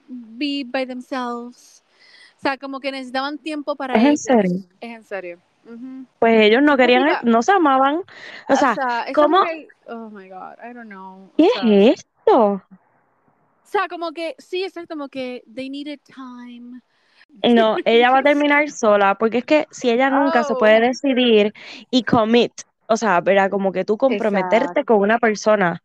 [0.08, 1.82] be by themselves.
[2.38, 4.20] O sea, como que necesitaban tiempo para ¿Es en ellos.
[4.20, 4.66] serio?
[4.80, 5.38] Es en serio.
[5.64, 6.06] Ujú.
[6.18, 7.20] Pues ellos no querían, Mira.
[7.24, 8.02] no se amaban.
[8.48, 9.38] O sea, esa ¿cómo?
[9.88, 11.24] oh my God, I don't know.
[11.24, 12.62] O ¿qué sea, es esto?
[13.64, 16.80] O sea, como que, sí, exacto, como que they needed time.
[17.42, 20.56] No, ella va a terminar sola, porque es que si ella nunca se Oh.
[20.56, 21.52] puede decidir
[21.90, 22.52] y commit,
[22.88, 23.50] o sea, ¿verdad?
[23.50, 25.82] Como que tú comprometerte con una persona.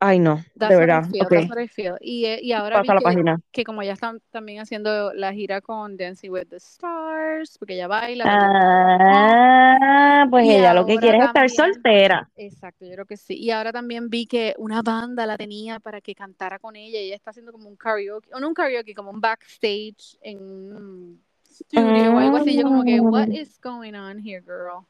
[0.00, 1.02] Ay, no, That's de verdad.
[1.10, 1.96] feel, Ok, that's what I feel.
[2.00, 3.40] Y, eh, y ahora vi la que, página.
[3.50, 7.88] que como ya están también haciendo la gira con Dancing with the Stars, porque ella
[7.88, 8.24] baila.
[8.28, 12.30] Ah, pues Y ella lo que quiere es estar soltera.
[12.36, 13.34] Exacto, yo creo que sí.
[13.36, 17.06] Y ahora también vi que una banda la tenía para que cantara con ella y
[17.06, 21.20] ella está haciendo como un karaoke, o no un karaoke, como un backstage en un
[21.50, 22.56] studio o algo así.
[22.56, 23.32] Yo como que, what Mm.
[23.32, 24.84] is going on here, girl?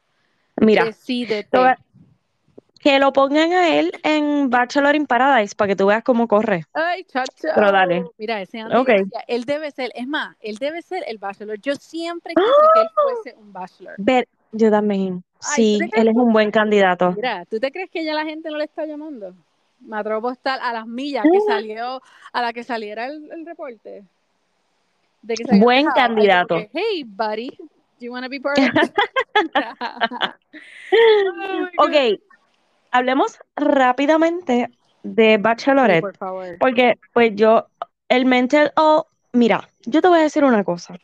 [0.57, 1.57] Mira, Decídete.
[2.79, 6.65] Que lo pongan a él en Bachelor in Paradise para que tú veas cómo corre.
[6.73, 7.49] Ay, chacho.
[7.53, 8.05] Pero dale.
[8.17, 8.59] Mira, ese.
[8.59, 11.59] García, él debe ser, es más, él debe ser el bachelor.
[11.59, 13.95] Yo siempre quise que él fuese un bachelor.
[13.97, 15.23] Ver, yo también.
[15.41, 17.11] Ay, Sí, ¿tú te crees él es un buen candidato.
[17.11, 19.33] Mira, ¿tú te crees que ya la gente no le está llamando?
[19.79, 22.01] Me atrevo a estar a las millas que salió,
[22.33, 24.03] a la que saliera el, el reporte.
[25.21, 25.67] De que Buen dejado.
[25.77, 26.55] Ay, como candidato.
[26.73, 28.91] hey, buddy, do you want to be part of this?
[31.77, 31.85] Oh.
[31.85, 32.19] Ok,
[32.91, 34.69] hablemos rápidamente
[35.03, 36.01] de Sí, Bachelorette.
[36.01, 36.57] por favor.
[36.59, 37.67] Porque, pues yo,
[38.09, 40.95] el mental, oh, mira, yo te voy a decir una cosa.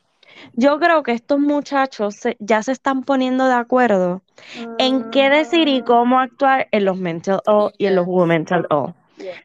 [0.54, 4.22] Yo creo que estos muchachos se- ya se están poniendo de acuerdo
[4.80, 8.14] en qué decir y cómo actuar en los mental O y en los Yes.
[8.14, 8.94] womental O.
[9.18, 9.36] Yes.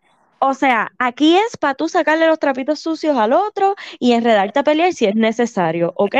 [0.40, 4.62] O sea, aquí es para tú sacarle los trapitos sucios al otro y enredarte a
[4.64, 6.16] pelear si es necesario, ¿ok?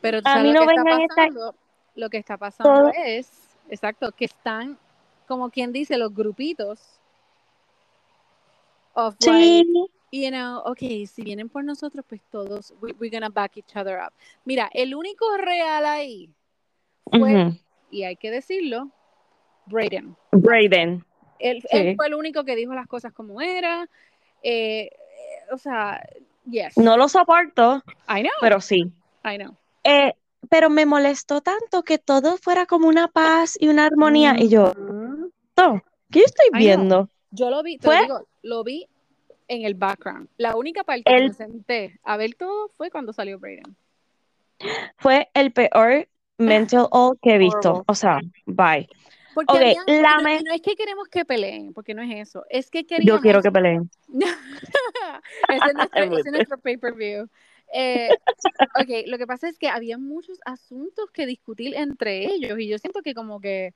[0.00, 1.54] Pero tú A mí lo no que está vengan esta- pasando,
[1.96, 3.28] lo que está pasando Todo- es,
[3.68, 4.78] exacto, que están,
[5.26, 7.00] como quien dice, los grupitos
[8.94, 13.28] of like, Sí, you know, okay, si vienen por nosotros, pues todos, we, we're gonna
[13.28, 14.12] back each other up.
[14.44, 16.30] Mira, el único real ahí
[17.10, 17.56] fue, ujú,
[17.90, 18.90] y hay que decirlo,
[19.66, 20.16] Brayden.
[20.32, 21.04] Brayden.
[21.38, 21.68] Él, Sí.
[21.76, 23.88] él fue el único que dijo las cosas como era.
[24.42, 24.90] eh, eh,
[25.52, 26.00] o sea,
[26.48, 26.76] yes.
[26.78, 28.92] No lo soporto, I know, pero sí.
[29.24, 29.56] I know.
[29.82, 30.14] Eh,
[30.48, 34.36] pero me molestó tanto que todo fuera como una paz y una armonía.
[34.38, 34.80] Y yo, Ujú.
[34.84, 34.85] "No,
[36.16, 37.08] ¿qué yo estoy viendo?
[37.30, 38.86] Yo lo vi, te lo digo, lo vi
[39.48, 40.28] en el background.
[40.38, 43.76] La única parte que El- me senté a ver todo fue cuando salió Brayden.
[44.98, 47.84] Fue el peor mental all que he visto.
[47.86, 48.88] O sea, bye.
[49.34, 52.28] Porque habían- la no, me- y no es que queremos que peleen, porque no es
[52.28, 52.44] eso.
[52.48, 53.20] Es que Yo queríamos.
[53.20, 53.90] quiero que peleen.
[54.08, 57.28] ese es nuestro, ese es nuestro pay-per-view.
[57.72, 58.08] Eh,
[58.80, 62.78] ok, lo que pasa es que había muchos asuntos que discutir entre ellos y yo
[62.78, 63.74] siento que como que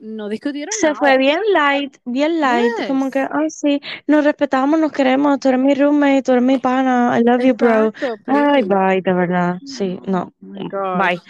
[0.00, 0.98] no discutieron Se nada.
[0.98, 2.86] fue bien light, bien light.
[2.88, 3.12] Como Yes.
[3.12, 5.38] que, ay, sí, nos respetamos, nos queremos.
[5.40, 7.16] Tú eres mi roommate, tú eres mi pana.
[7.18, 7.92] I love you, bro.
[8.26, 9.58] Ay, bye, de verdad.
[9.64, 10.32] Sí, no.
[10.42, 10.98] Oh gosh.
[10.98, 11.20] Bye.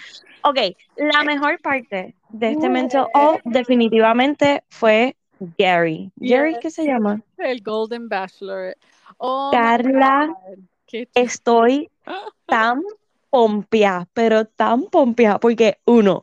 [0.42, 0.59] Ok,
[0.96, 5.16] la mejor parte de este mental all definitivamente fue
[5.59, 6.11] Gary.
[6.16, 6.61] ¿Gary Yes.
[6.62, 7.20] qué se llama?
[7.38, 8.76] El Golden Bachelor.
[9.18, 10.35] Oh Carla,
[11.14, 11.88] Estoy
[12.46, 12.83] tan
[13.30, 16.20] pompeada, pero tan pompeada, porque uno,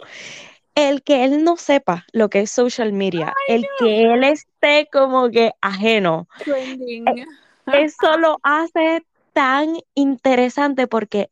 [0.78, 5.30] el que él no sepa lo que es social media, el que él esté como
[5.32, 7.06] que ajeno, trending.
[7.72, 11.30] eso lo hace tan interesante porque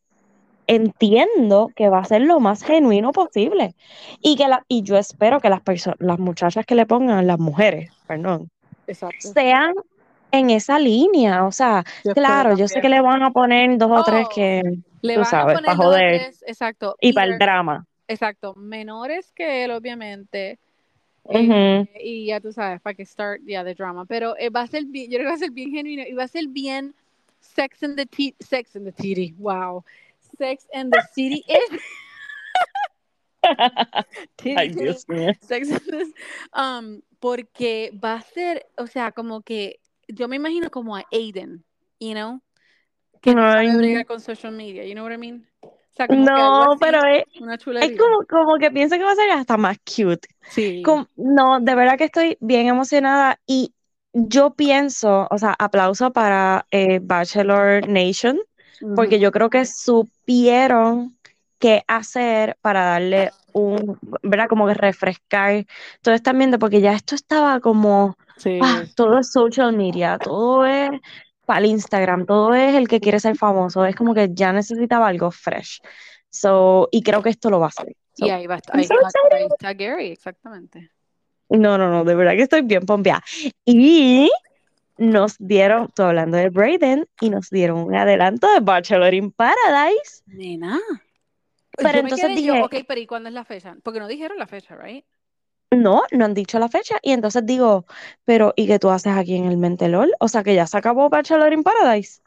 [0.68, 3.76] entiendo que va a ser lo más genuino posible
[4.22, 7.38] y que la, y yo espero que las personas, las muchachas que le pongan, las
[7.40, 8.50] mujeres, perdón,
[8.88, 9.18] Exacto.
[9.20, 9.74] sean
[10.32, 13.92] en esa línea, o sea, Yo claro, yo sé que le van a poner dos
[13.92, 14.62] o tres Oh, que
[15.02, 16.20] Le tú van sabes, a poner pa' dos o joder.
[16.20, 16.96] tres, exacto.
[17.00, 17.86] y para el drama.
[18.08, 20.60] Exacto, menores que él, obviamente.
[21.24, 21.52] Ujú.
[21.52, 24.06] Eh, y ya tú sabes, para que start ya de drama.
[24.06, 26.13] Pero eh, va a ser bien, yo creo que va a ser bien genuino y
[26.13, 26.94] va a ser bien
[27.39, 29.34] Sex and the T Sex and the City.
[29.38, 29.84] Wow.
[30.38, 31.43] Sex and the City
[34.58, 34.70] Ay.
[34.70, 35.34] Dios mío.
[35.41, 36.14] Sex and the-
[36.53, 41.64] um, porque va a ser, o sea, como que yo me imagino como a Aiden,
[41.99, 42.41] you know,
[43.22, 45.47] que no sabe con social media, you know what I mean?
[45.96, 49.16] O sea, No, así, pero es, una es como, como que pienso que va a
[49.16, 50.28] ser hasta más cute.
[50.50, 50.84] Sí.
[51.16, 53.74] No, de verdad que estoy bien emocionada y
[54.14, 58.39] yo pienso, o sea, aplauso para eh, Bachelor Nation,
[58.96, 61.18] porque yo creo que supieron
[61.60, 64.48] qué hacer para darle un, ¿verdad?
[64.50, 65.66] Como que refrescar
[66.02, 68.60] todo este ambiente, porque ya esto estaba como Sí.
[68.62, 70.91] ah, todo es social media, todo es
[71.46, 75.08] para el Instagram, todo es el que quiere ser famoso, es como que ya necesitaba
[75.08, 75.82] algo fresh.
[76.30, 77.96] So, y creo que esto lo va a hacer.
[78.14, 80.91] So, y ahí va, ahí so está, ahí está Gary, exactamente.
[81.50, 83.24] No, no, no, de verdad que estoy bien pompeada.
[83.64, 84.30] Y
[84.98, 90.24] nos dieron, estoy hablando de Brayden, y nos dieron un adelanto de Bachelor in Paradise.
[90.26, 90.80] Nena.
[91.78, 93.76] Pero Yo entonces yo, dije- ok, pero ¿y cuándo es la fecha?
[93.84, 95.06] Porque no dijeron la fecha, ¿right?
[95.72, 96.97] No, no han dicho la fecha.
[97.01, 97.86] Y entonces digo,
[98.24, 100.13] pero ¿y qué tú haces aquí en el Mentelol?
[100.20, 102.22] O sea, que ya se acabó Bachelor in Paradise.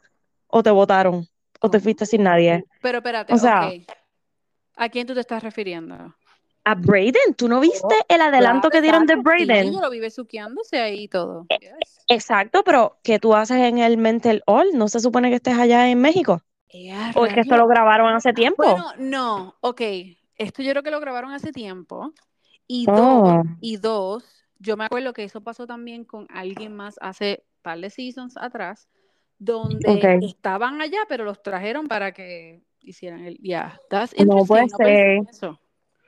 [0.47, 1.27] ¿O te votaron?
[1.61, 1.83] ¿O te ¿Cómo?
[1.83, 2.65] fuiste sin nadie?
[2.81, 3.71] Pero espérate, O sea-.
[4.75, 6.15] ¿A quién tú te estás refiriendo?
[6.63, 9.73] A Brayden, ¿tú no viste el adelanto Claro, que dieron de sí, Brayden?
[9.73, 11.45] yo lo vi besuqueándose ahí todo.
[11.49, 11.99] Eh, Yes.
[12.07, 14.69] Exacto, pero ¿qué tú haces en el Mental All?
[14.73, 16.41] ¿No se supone que estés allá en México?
[17.15, 18.63] ¿O es que esto lo grabaron hace tiempo?
[18.63, 19.81] Bueno, no, ok.
[20.35, 22.13] Esto yo creo que lo grabaron hace tiempo.
[22.71, 23.41] Y Oh.
[23.41, 27.79] dos, y dos, yo me acuerdo que eso pasó también con alguien más hace par
[27.79, 28.87] de seasons atrás,
[29.39, 33.37] donde estaban allá, pero los trajeron para que hicieran el.
[33.39, 34.67] Yeah, that's No puede.
[34.67, 35.59] No en eso.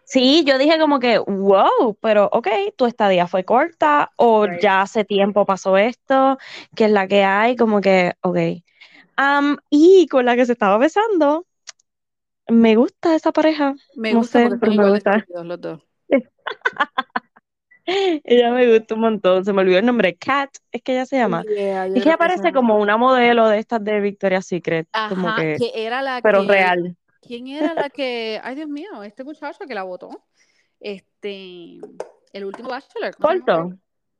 [0.05, 4.61] Sí, yo dije como que, wow, pero ok, tu estadía fue corta o Right.
[4.61, 6.37] ya hace tiempo pasó esto,
[6.75, 8.37] que es la que hay, como que, ok.
[9.15, 11.47] Am, y con la que se estaba besando,
[12.49, 13.73] me gusta esa pareja.
[13.95, 15.25] Me No gusta sé, pero me gusta.
[15.43, 15.81] los dos.
[17.85, 19.43] Ella me gusta un montón.
[19.43, 20.15] Se me olvidó el nombre.
[20.15, 21.43] Kat, es que ella se llama.
[21.43, 25.27] Yeah, Es que creo aparece esa- como una modelo de estas de Victoria's Secret, como
[25.29, 26.47] Ajá, que, que era la pero que.
[26.49, 26.95] real.
[27.21, 30.09] ¿Quién era la que, ay Dios mío, este muchacho que la votó?
[30.79, 31.79] Este,
[32.33, 33.15] el último Bachelor.
[33.15, 33.73] Corto.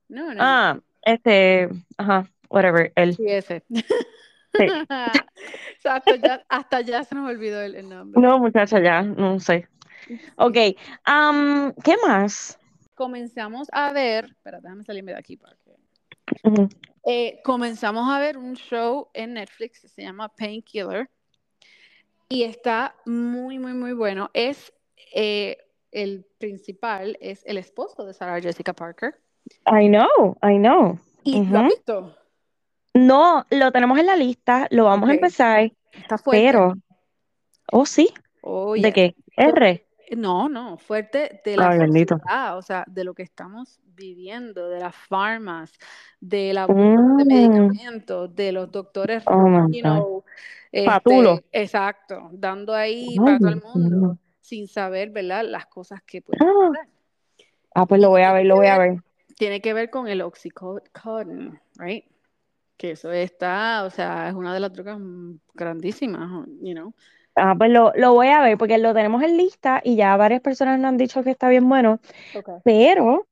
[0.10, 0.40] No, no.
[0.40, 3.16] Ah, este, ajá, whatever, él.
[3.16, 3.64] Sí, ese.
[3.70, 3.84] Sí.
[5.84, 8.22] Ya, hasta ya se nos olvidó el, el nombre.
[8.22, 9.68] No, muchacha, ya, no sé.
[10.36, 10.58] Ok,
[11.04, 12.60] am, ¿qué más?
[12.96, 15.72] Comenzamos a ver, espera, déjame salirme de aquí para que.
[17.04, 21.10] Eh, comenzamos a ver un show en Netflix que se llama Painkiller
[22.30, 24.30] y está muy, muy, muy bueno.
[24.34, 24.72] Es
[25.14, 25.58] eh,
[25.92, 29.16] el principal, es el esposo de Sarah Jessica Parker.
[29.66, 31.00] I know, I know.
[31.24, 31.70] ¿Y lo has Ujú.
[31.70, 32.18] visto?
[32.94, 36.46] No, lo tenemos en la lista, lo vamos a empezar, Está fuerte.
[36.46, 36.74] pero,
[37.72, 39.16] oh sí, Oh, ¿de qué?
[39.38, 39.86] R.
[40.18, 42.16] No, no, fuerte de la Ay, bendito.
[42.16, 45.72] sociedad, o sea, de lo que estamos viviendo, de las farmas,
[46.20, 46.80] del abuso
[47.18, 47.28] de Mm.
[47.28, 50.24] medicamentos, de los doctores, Oh you know,
[50.72, 56.42] este, exacto, dando ahí para todo el mundo, sin saber, ¿verdad?, las cosas que pueden
[56.46, 56.90] Ah, pasar.
[57.76, 58.98] ah, pues lo voy a ver, lo voy a ver.
[59.38, 62.06] Tiene que ver con el oxycodone, right?
[62.78, 65.00] Que eso está, o sea, es una de las drogas
[65.54, 66.94] grandísimas, you know.
[67.36, 70.42] Ah, pues lo, lo voy a ver porque lo tenemos en lista y ya varias
[70.42, 72.00] personas nos han dicho que está bien bueno,
[72.36, 72.56] Okay.
[72.64, 73.28] pero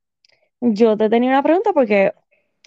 [0.62, 2.14] yo te tenía una pregunta porque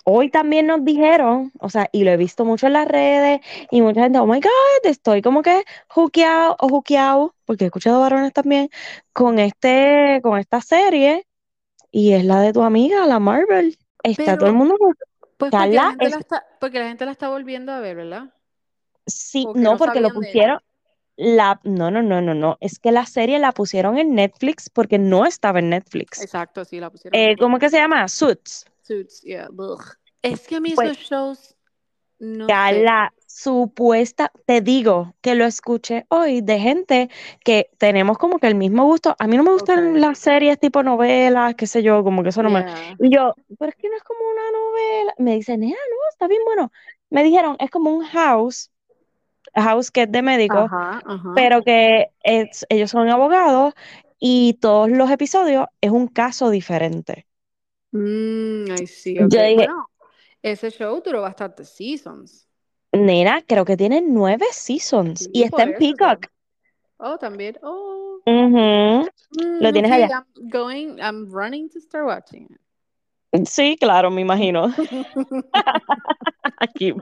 [0.05, 3.81] hoy también nos dijeron, o sea, y lo he visto mucho en las redes y
[3.83, 4.51] mucha gente, oh my God,
[4.85, 8.69] estoy como que juqueado o juqueado, porque he escuchado varones también,
[9.13, 11.27] con este, con esta serie
[11.91, 13.79] y es la de tu amiga, la Marvel.
[14.03, 14.77] Está Pero- todo el mundo,
[15.39, 17.97] Pues porque la, gente es- la está, porque la gente la está volviendo a ver,
[17.97, 18.35] ¿verdad?
[19.07, 20.59] sí, no, porque lo pusieron,
[21.23, 24.99] la, no, no, no, no, no, es que la serie la pusieron en Netflix porque
[24.99, 26.21] no estaba en Netflix.
[26.21, 27.19] Exacto, sí, la pusieron.
[27.19, 28.09] Eh, ¿cómo que se llama?
[28.09, 28.65] Suits.
[28.83, 29.83] Suits, yeah, ugh.
[30.23, 31.57] Es que a mí Pues- esos shows
[32.19, 32.83] no Ya sé.
[32.83, 37.11] la supuesta, te digo que lo escuché hoy de gente
[37.45, 39.15] que tenemos como que el mismo gusto.
[39.19, 39.97] A mí no me gustan Ok.
[39.99, 42.61] las series tipo novelas, qué sé yo, como que eso no me.
[42.65, 42.97] Yeah.
[43.01, 45.15] Y yo, pero es que no es como una novela.
[45.19, 46.73] Me dicen, nena, no, está bien bueno.
[47.11, 48.71] Me dijeron, es como un house,
[49.55, 51.33] house que es de médicos, Ajá, ajá.
[51.35, 53.75] pero que es- ellos son abogados
[54.19, 57.27] y todos los episodios es un caso diferente.
[57.93, 59.31] Mm, I see, Yo ok.
[59.31, 59.87] dije- Bueno,
[60.43, 62.49] ese show duró bastantes seasons.
[62.93, 66.27] Nena, creo que tiene nueve seasons Sí, y está en Peacock.
[66.99, 67.59] Oh, también.
[67.63, 68.21] Oh.
[68.25, 69.09] Ujú.
[69.39, 70.09] Mm, Lo tienes ok, allá.
[70.37, 72.49] I'm going, I'm running to start watching
[73.33, 73.47] it.
[73.49, 74.69] Sí, claro, me imagino.
[76.61, 76.95] Aquí.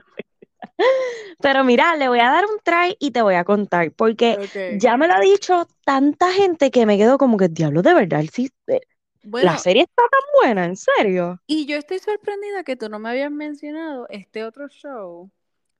[1.41, 4.37] Pero mira, le voy a dar un try y te voy a contar, porque
[4.79, 8.23] ya me lo ha dicho tanta gente que me quedo como que diablo, de verdad,
[8.31, 8.81] sí, eh,
[9.23, 11.39] Bueno, la serie está tan buena, en serio.
[11.47, 15.29] y yo estoy sorprendida que tú no me habías mencionado este otro show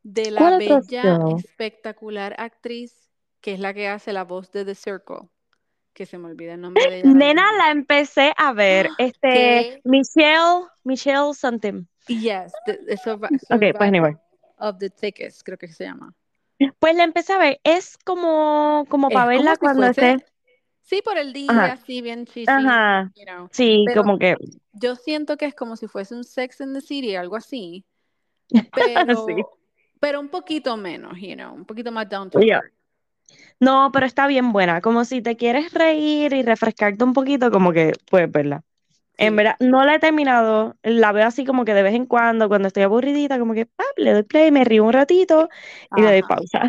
[0.04, 3.10] de la ¿Cuál otro bella, espectacular actriz
[3.42, 5.30] que es la que hace la voz de The Circle,
[5.94, 7.08] que se me olvida el nombre de ella.
[7.14, 9.82] Nena, la empecé a ver, este, ¿Qué?
[9.84, 11.86] Michelle, Michelle something.
[12.08, 14.16] Yes, the, the survi- Ok, pues anyway.
[14.62, 16.14] Of the Thickest, creo que se llama.
[16.80, 20.24] Pues la empecé a ver, es como, como para verla si cuando esté.
[20.82, 23.12] Sí, por el Ajá, día, sí, bien chichi, ajá.
[23.16, 23.50] you know.
[23.52, 24.36] Sí, Pero como que,
[24.74, 27.84] yo siento que es como si fuese un Sex in the City, algo así,
[28.50, 29.44] sí.
[30.00, 32.56] pero, un poquito menos, you know, un poquito más down to Ya.
[32.58, 32.74] earth.
[33.60, 34.82] No, pero está bien buena.
[34.82, 38.64] Como si te quieres reír y refrescarte un poquito, como que puedes verla.
[39.22, 40.78] En verdad, no la he terminado.
[40.84, 43.86] La veo así como que de vez en cuando, cuando estoy aburridita, como que pap,
[43.98, 45.50] le doy play, me río un ratito
[45.94, 46.24] y le doy Ajá.
[46.24, 46.64] pausa.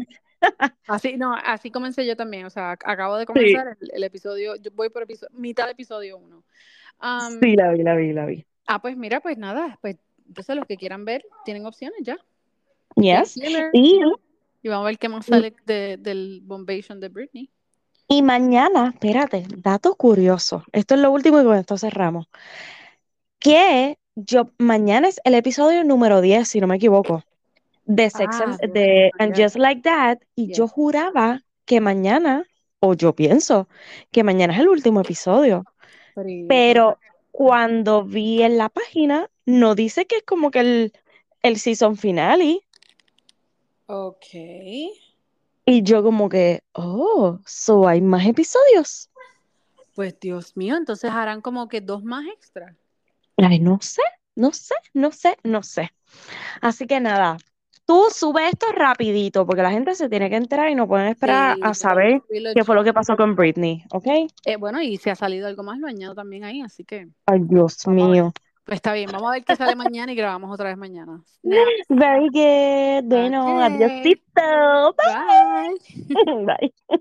[0.87, 4.05] Así, no, así comencé yo también, o sea, ac- acabo de Sí, comenzar el, el
[4.05, 6.45] episodio, yo voy por episodio, mitad de episodio uno.
[6.99, 8.47] Am, sí, la vi, la vi, la vi.
[8.67, 9.97] ah, pues mira, pues nada, pues
[10.27, 12.17] entonces los que quieran ver tienen opciones ya.
[12.97, 13.37] Yes.
[13.73, 14.01] Y,
[14.63, 17.51] y vamos a ver qué más sale de, del Bombation de Britney.
[18.13, 20.65] Y mañana, espérate, dato curioso.
[20.73, 22.27] Esto es lo último y con esto cerramos.
[23.39, 27.25] Que yo, mañana es el episodio número 10, si no me equivoco,
[27.87, 30.19] de Sex and, Ah, Dios de And Just Like That.
[30.37, 32.47] Y yo juraba que mañana,
[32.81, 33.67] o yo pienso,
[34.11, 35.65] que mañana es el último episodio.
[36.49, 36.99] Pero
[37.31, 40.93] cuando vi en la página, no dice que es como que el,
[41.43, 42.61] el season finale.
[43.87, 44.27] ok.
[45.65, 49.11] Y yo como que, oh, so hay más episodios.
[49.95, 52.77] Pues Dios mío, entonces harán como que dos más extra.
[53.37, 54.03] Ay, no sé,
[54.35, 55.93] no sé, no sé, no sé.
[56.61, 57.37] Así que nada,
[57.87, 61.57] tú sube esto rapidito porque la gente se tiene que enterar y no pueden esperar
[61.57, 62.23] Sí, a saber
[62.55, 64.07] qué fue lo que pasó con Britney, ¿ok?
[64.45, 67.41] Eh, bueno, y si ha salido algo más, lo añado también ahí, así que Ay,
[67.43, 68.33] Dios mío.
[68.65, 71.21] Pues está bien, vamos a ver qué sale mañana y grabamos otra vez mañana.
[71.89, 73.09] Very good.
[73.11, 73.63] Bueno, Ok.
[73.63, 74.97] adiósito.
[75.05, 75.79] Bye.
[76.47, 76.73] Bye.
[76.89, 76.99] Bye.